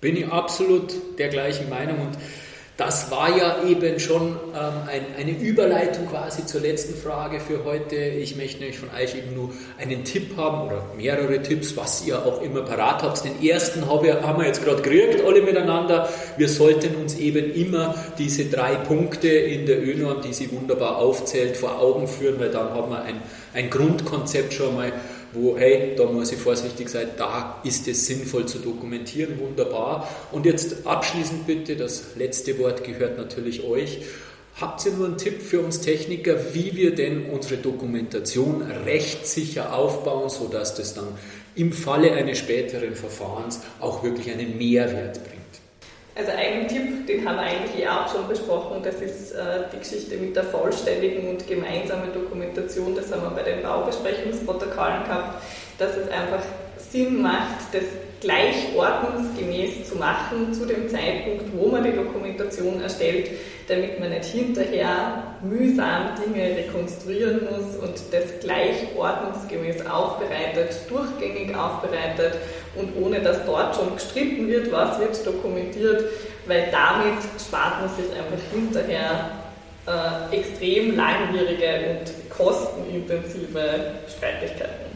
Bin 0.00 0.16
ich 0.16 0.28
absolut 0.28 0.94
der 1.18 1.28
gleichen 1.28 1.68
Meinung 1.68 1.98
und 2.00 2.18
das 2.78 3.10
war 3.10 3.36
ja 3.36 3.64
eben 3.68 3.98
schon 3.98 4.36
ähm, 4.54 4.72
ein, 4.86 5.04
eine 5.18 5.32
Überleitung 5.32 6.06
quasi 6.06 6.46
zur 6.46 6.60
letzten 6.60 6.94
Frage 6.94 7.40
für 7.40 7.64
heute. 7.64 7.96
Ich 7.96 8.36
möchte 8.36 8.60
nämlich 8.60 8.78
von 8.78 8.90
euch 8.90 9.16
eben 9.16 9.34
nur 9.34 9.50
einen 9.80 10.04
Tipp 10.04 10.36
haben 10.36 10.68
oder 10.68 10.84
mehrere 10.96 11.42
Tipps, 11.42 11.76
was 11.76 12.06
ihr 12.06 12.24
auch 12.24 12.40
immer 12.40 12.62
parat 12.62 13.02
habt. 13.02 13.24
Den 13.24 13.42
ersten 13.44 13.90
haben 13.90 14.04
wir, 14.04 14.46
jetzt 14.46 14.64
gerade 14.64 14.80
gekriegt, 14.80 15.24
alle 15.26 15.42
miteinander. 15.42 16.08
Wir 16.36 16.48
sollten 16.48 16.94
uns 16.94 17.18
eben 17.18 17.52
immer 17.52 17.96
diese 18.16 18.44
drei 18.44 18.76
Punkte 18.76 19.26
in 19.26 19.66
der 19.66 19.82
ÖNORM, 19.82 20.22
die 20.22 20.32
sie 20.32 20.52
wunderbar 20.52 20.98
aufzählt, 20.98 21.56
vor 21.56 21.80
Augen 21.80 22.06
führen, 22.06 22.38
weil 22.38 22.52
dann 22.52 22.70
haben 22.74 22.92
wir 22.92 23.02
ein, 23.02 23.20
ein 23.54 23.70
Grundkonzept 23.70 24.52
schon 24.52 24.76
mal 24.76 24.92
wo, 25.32 25.56
hey, 25.56 25.94
da 25.96 26.06
muss 26.06 26.32
ich 26.32 26.38
vorsichtig 26.38 26.88
sein, 26.88 27.08
da 27.16 27.60
ist 27.64 27.86
es 27.88 28.06
sinnvoll 28.06 28.46
zu 28.46 28.58
dokumentieren, 28.58 29.38
wunderbar. 29.38 30.08
Und 30.32 30.46
jetzt 30.46 30.86
abschließend 30.86 31.46
bitte, 31.46 31.76
das 31.76 32.16
letzte 32.16 32.58
Wort 32.58 32.84
gehört 32.84 33.18
natürlich 33.18 33.64
euch. 33.64 34.00
Habt 34.60 34.84
ihr 34.86 34.92
nur 34.92 35.06
einen 35.06 35.18
Tipp 35.18 35.40
für 35.40 35.60
uns 35.60 35.80
Techniker, 35.80 36.52
wie 36.52 36.74
wir 36.74 36.94
denn 36.94 37.26
unsere 37.26 37.58
Dokumentation 37.58 38.62
rechtssicher 38.62 39.72
aufbauen, 39.72 40.30
sodass 40.30 40.74
das 40.74 40.94
dann 40.94 41.08
im 41.54 41.72
Falle 41.72 42.12
eines 42.12 42.38
späteren 42.38 42.94
Verfahrens 42.94 43.60
auch 43.78 44.02
wirklich 44.02 44.30
einen 44.30 44.58
Mehrwert 44.58 45.22
bringt? 45.22 45.37
Also 46.18 46.32
einen 46.32 46.66
Tipp, 46.66 47.06
den 47.06 47.24
haben 47.24 47.36
wir 47.36 47.42
eigentlich 47.44 47.88
auch 47.88 48.12
schon 48.12 48.26
besprochen, 48.26 48.82
das 48.82 48.96
ist 48.96 49.30
äh, 49.36 49.62
die 49.72 49.78
Geschichte 49.78 50.16
mit 50.16 50.34
der 50.34 50.42
vollständigen 50.42 51.28
und 51.28 51.46
gemeinsamen 51.46 52.12
Dokumentation, 52.12 52.96
das 52.96 53.12
haben 53.12 53.22
wir 53.22 53.30
bei 53.30 53.48
den 53.48 53.62
Baubesprechungsprotokollen 53.62 55.04
gehabt, 55.04 55.40
dass 55.78 55.96
es 55.96 56.10
einfach 56.10 56.42
Sinn 56.90 57.22
macht, 57.22 57.72
das 57.72 57.84
gleich 58.20 58.74
ordnungsgemäß 58.76 59.88
zu 59.88 59.96
machen 59.96 60.52
zu 60.52 60.66
dem 60.66 60.88
Zeitpunkt, 60.88 61.56
wo 61.56 61.68
man 61.68 61.84
die 61.84 61.92
Dokumentation 61.92 62.82
erstellt, 62.82 63.30
damit 63.68 64.00
man 64.00 64.10
nicht 64.10 64.24
hinterher 64.24 65.22
mühsam 65.40 66.14
Dinge 66.16 66.56
rekonstruieren 66.56 67.44
muss 67.44 67.76
und 67.76 67.94
das 68.10 68.40
gleich 68.40 68.88
ordnungsgemäß 68.96 69.86
aufbereitet, 69.86 70.80
durchgängig 70.88 71.54
aufbereitet 71.54 72.38
und 72.78 73.02
ohne 73.02 73.20
dass 73.20 73.44
dort 73.44 73.76
schon 73.76 73.94
gestritten 73.94 74.48
wird, 74.48 74.70
was 74.72 74.98
wird 74.98 75.26
dokumentiert, 75.26 76.04
weil 76.46 76.68
damit 76.70 77.18
spart 77.40 77.80
man 77.80 77.90
sich 77.90 78.06
einfach 78.16 78.42
hinterher 78.52 79.30
äh, 79.86 80.36
extrem 80.36 80.96
langwierige 80.96 81.98
und 82.00 82.30
kostenintensive 82.30 83.60
Streitigkeiten. 84.16 84.88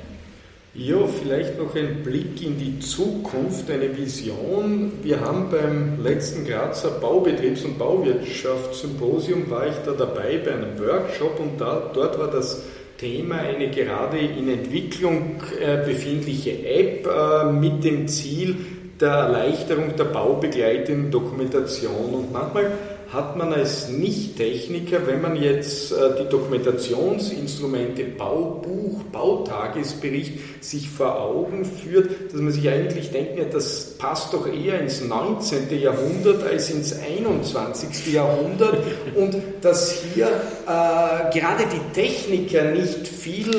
Ja, 0.75 1.07
vielleicht 1.07 1.59
noch 1.59 1.75
ein 1.75 2.03
Blick 2.03 2.43
in 2.43 2.59
die 2.59 2.79
Zukunft, 2.79 3.71
eine 3.71 3.95
Vision. 3.95 4.93
Wir 5.03 5.21
haben 5.21 5.51
beim 5.51 6.03
letzten 6.03 6.47
Grazer 6.47 6.99
Baubetriebs- 6.99 7.63
und 7.67 7.79
Bauwirtschaftssymposium, 7.79 9.51
war 9.51 9.67
ich 9.67 9.75
da 9.85 9.93
dabei 9.93 10.39
bei 10.39 10.53
einem 10.53 10.79
Workshop 10.79 11.39
und 11.41 11.61
da, 11.61 11.91
dort 11.93 12.19
war 12.19 12.31
das 12.31 12.63
Thema 13.03 13.41
eine 13.41 13.69
gerade 13.69 14.19
in 14.19 14.49
Entwicklung 14.49 15.43
äh, 15.61 15.85
befindliche 15.85 16.53
App 16.65 17.05
äh, 17.05 17.51
mit 17.51 17.83
dem 17.83 18.07
Ziel 18.07 18.55
der 19.01 19.11
Erleichterung 19.11 19.97
der 19.99 20.05
baubegleitenden 20.05 21.11
Dokumentation. 21.11 22.15
Und 22.15 22.33
manchmal 22.33 22.71
hat 23.13 23.37
man 23.37 23.53
als 23.53 23.89
Nicht-Techniker, 23.89 25.07
wenn 25.07 25.21
man 25.21 25.37
jetzt 25.37 25.93
äh, 25.93 26.17
die 26.19 26.29
Dokumentationsinstrumente 26.31 28.05
Baubuch, 28.05 29.03
Bautagesbericht 29.13 30.65
sich 30.65 30.89
vor 30.89 31.21
Augen 31.21 31.67
führt, 31.67 32.33
dass 32.33 32.41
man 32.41 32.53
sich 32.53 32.69
eigentlich 32.71 33.11
denkt, 33.11 33.39
ja, 33.39 33.45
das 33.45 33.99
passt 33.99 34.33
doch 34.33 34.47
eher 34.47 34.81
ins 34.81 35.03
19. 35.03 35.79
Jahrhundert 35.79 36.43
als 36.43 36.71
ins 36.71 36.99
21. 36.99 38.15
Jahrhundert 38.15 38.79
und 39.15 39.37
dass 39.61 40.03
hier 40.15 40.27
äh, 40.27 41.39
gerade 41.39 41.65
die 41.71 42.01
Techniker 42.01 42.65
nicht 42.71 43.07
viel 43.07 43.51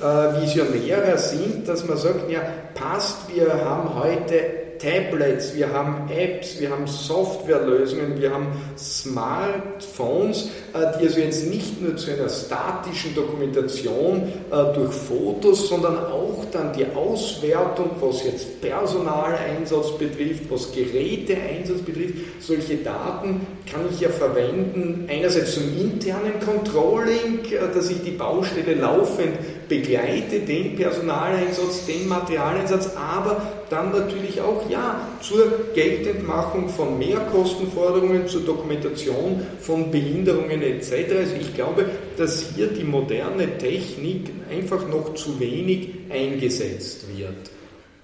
äh, 0.00 0.40
visionärer 0.40 1.18
sind, 1.18 1.66
dass 1.66 1.84
man 1.84 1.98
sagt, 1.98 2.30
ja, 2.30 2.42
passt, 2.74 3.34
wir 3.34 3.52
haben 3.52 3.92
heute 3.96 4.69
Tablets, 4.80 5.54
wir 5.54 5.72
haben 5.72 6.10
Apps, 6.10 6.58
wir 6.58 6.70
haben 6.70 6.86
Softwarelösungen, 6.86 8.18
wir 8.18 8.32
haben 8.32 8.46
Smartphones, 8.78 10.50
äh, 10.72 10.98
die 10.98 11.06
also 11.06 11.20
jetzt 11.20 11.46
nicht 11.46 11.82
nur 11.82 11.96
zu 11.96 12.10
einer 12.12 12.28
statischen 12.28 13.14
Dokumentation 13.14 14.32
äh, 14.50 14.74
durch 14.74 14.92
Fotos, 14.92 15.68
sondern 15.68 15.98
auch 15.98 16.46
dann 16.50 16.72
die 16.72 16.86
Auswertung, 16.94 17.90
was 18.00 18.24
jetzt 18.24 18.60
Personaleinsatz 18.62 19.98
betrifft, 19.98 20.44
was 20.48 20.72
Geräteeinsatz 20.72 21.82
betrifft, 21.82 22.14
solche 22.40 22.76
Daten 22.76 23.46
kann 23.70 23.82
ich 23.90 24.00
ja 24.00 24.08
verwenden, 24.08 25.06
einerseits 25.10 25.54
zum 25.54 25.64
internen 25.78 26.40
Controlling, 26.40 27.44
äh, 27.50 27.74
dass 27.74 27.90
ich 27.90 28.02
die 28.02 28.12
Baustelle 28.12 28.74
laufend 28.74 29.36
begleite, 29.70 30.40
den 30.40 30.76
Personaleinsatz, 30.76 31.86
den 31.86 32.08
Materialeinsatz, 32.08 32.90
aber 32.96 33.40
dann 33.70 33.92
natürlich 33.92 34.40
auch 34.42 34.68
ja 34.68 35.08
zur 35.22 35.72
Geltendmachung 35.74 36.68
von 36.68 36.98
Mehrkostenforderungen, 36.98 38.28
zur 38.28 38.42
Dokumentation 38.42 39.40
von 39.60 39.90
Behinderungen 39.90 40.60
etc. 40.60 40.92
Also 41.16 41.36
ich 41.40 41.54
glaube, 41.54 41.86
dass 42.18 42.50
hier 42.54 42.66
die 42.66 42.84
moderne 42.84 43.56
Technik 43.56 44.30
einfach 44.50 44.86
noch 44.88 45.14
zu 45.14 45.40
wenig 45.40 45.90
eingesetzt 46.10 47.04
wird. 47.16 47.59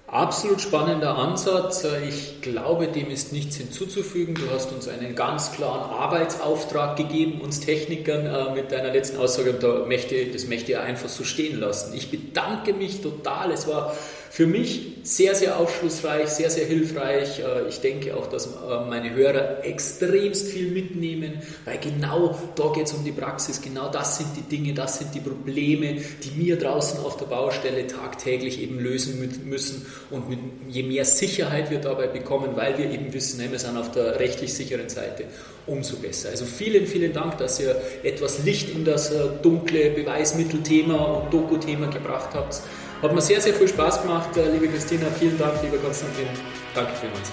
Absolut 0.09 0.61
spannender 0.61 1.17
Ansatz. 1.17 1.85
Ich 2.07 2.39
glaube, 2.39 2.87
dem 2.87 3.11
ist 3.11 3.33
nichts 3.33 3.57
hinzuzufügen. 3.57 4.35
Du 4.35 4.49
hast 4.55 4.71
uns 4.71 4.87
einen 4.87 5.15
ganz 5.15 5.51
klaren 5.51 5.89
Arbeitsauftrag 5.91 6.95
gegeben, 6.95 7.41
uns 7.41 7.59
Technikern, 7.59 8.25
äh, 8.25 8.53
mit 8.55 8.71
deiner 8.71 8.93
letzten 8.93 9.17
Aussage. 9.17 9.51
Und 9.51 9.61
das 9.61 10.47
möchte 10.47 10.71
ich 10.71 10.77
einfach 10.77 11.09
so 11.09 11.25
stehen 11.25 11.59
lassen. 11.59 11.93
Ich 11.93 12.09
bedanke 12.09 12.71
mich 12.71 13.01
total. 13.01 13.51
Es 13.51 13.67
war 13.67 13.93
für 14.29 14.45
mich 14.45 14.97
sehr, 15.03 15.35
sehr 15.35 15.57
aufschlussreich, 15.57 16.27
sehr, 16.29 16.49
sehr 16.49 16.65
hilfreich. 16.65 17.39
Äh, 17.39 17.67
ich 17.69 17.79
denke 17.79 18.15
auch, 18.15 18.27
dass 18.27 18.47
äh, 18.47 18.49
meine 18.89 19.13
Hörer 19.13 19.63
extremst 19.63 20.47
viel 20.47 20.71
mitnehmen, 20.71 21.41
weil 21.65 21.77
genau 21.77 22.37
da 22.55 22.71
geht 22.73 22.87
es 22.87 22.93
um 22.93 23.03
die 23.03 23.11
Praxis. 23.11 23.61
Genau 23.61 23.89
das 23.89 24.17
sind 24.17 24.29
die 24.35 24.41
Dinge, 24.41 24.73
das 24.73 24.99
sind 24.99 25.15
die 25.15 25.21
Probleme, 25.21 25.95
die 25.95 26.35
wir 26.35 26.57
draußen 26.57 26.99
auf 26.99 27.17
der 27.17 27.25
Baustelle 27.25 27.87
tagtäglich 27.87 28.61
eben 28.61 28.79
lösen 28.79 29.19
müssen. 29.45 29.85
Und 30.11 30.25
je 30.67 30.83
mehr 30.83 31.05
Sicherheit 31.05 31.71
wir 31.71 31.79
dabei 31.79 32.07
bekommen, 32.07 32.51
weil 32.55 32.77
wir 32.77 32.91
eben 32.91 33.13
wissen, 33.13 33.39
wir 33.49 33.59
sind 33.59 33.77
auf 33.77 33.91
der 33.91 34.19
rechtlich 34.19 34.53
sicheren 34.53 34.89
Seite, 34.89 35.25
umso 35.65 35.97
besser. 35.97 36.29
Also 36.29 36.45
vielen, 36.45 36.85
vielen 36.85 37.13
Dank, 37.13 37.37
dass 37.37 37.59
ihr 37.59 37.75
etwas 38.03 38.43
Licht 38.43 38.69
in 38.69 38.83
das 38.83 39.11
äh, 39.11 39.29
dunkle 39.41 39.91
Beweismittelthema 39.91 40.95
und 40.95 41.33
Doku-Thema 41.33 41.87
gebracht 41.87 42.29
habt. 42.33 42.61
Hat 43.01 43.13
mir 43.13 43.21
sehr, 43.21 43.39
sehr 43.39 43.53
viel 43.53 43.67
Spaß 43.67 44.01
gemacht, 44.01 44.35
äh, 44.37 44.49
liebe 44.51 44.67
Christina. 44.67 45.05
Vielen 45.19 45.37
Dank, 45.37 45.61
lieber 45.61 45.77
Konstantin. 45.77 46.25
Danke 46.73 46.93
vielmals. 46.99 47.31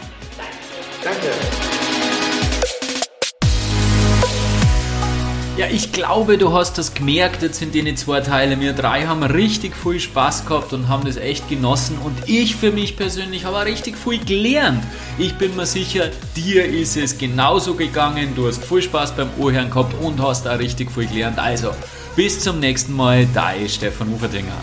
Danke. 1.02 1.28
Danke. 1.28 1.84
Ja, 5.56 5.66
ich 5.70 5.92
glaube, 5.92 6.36
du 6.36 6.52
hast 6.52 6.76
das 6.78 6.94
gemerkt 6.94 7.42
jetzt 7.42 7.62
in 7.62 7.70
den 7.70 7.96
zwei 7.96 8.20
Teilen. 8.20 8.60
Wir 8.60 8.72
drei 8.72 9.06
haben 9.06 9.22
richtig 9.22 9.74
viel 9.76 10.00
Spaß 10.00 10.46
gehabt 10.46 10.72
und 10.72 10.88
haben 10.88 11.06
das 11.06 11.16
echt 11.16 11.48
genossen. 11.48 11.96
Und 12.04 12.28
ich 12.28 12.56
für 12.56 12.72
mich 12.72 12.96
persönlich 12.96 13.44
habe 13.44 13.58
auch 13.58 13.64
richtig 13.64 13.96
viel 13.96 14.18
gelernt. 14.18 14.82
Ich 15.16 15.38
bin 15.38 15.54
mir 15.56 15.64
sicher, 15.64 16.10
dir 16.36 16.66
ist 16.66 16.96
es 16.96 17.16
genauso 17.16 17.74
gegangen. 17.74 18.34
Du 18.34 18.48
hast 18.48 18.64
viel 18.64 18.82
Spaß 18.82 19.12
beim 19.12 19.30
Ohrhören 19.38 19.70
gehabt 19.70 19.94
und 20.02 20.20
hast 20.20 20.46
auch 20.46 20.58
richtig 20.58 20.90
viel 20.90 21.06
gelernt. 21.06 21.38
Also, 21.38 21.70
bis 22.16 22.40
zum 22.40 22.58
nächsten 22.58 22.92
Mal, 22.92 23.26
dein 23.32 23.68
Stefan 23.68 24.12
Uferdinger. 24.12 24.60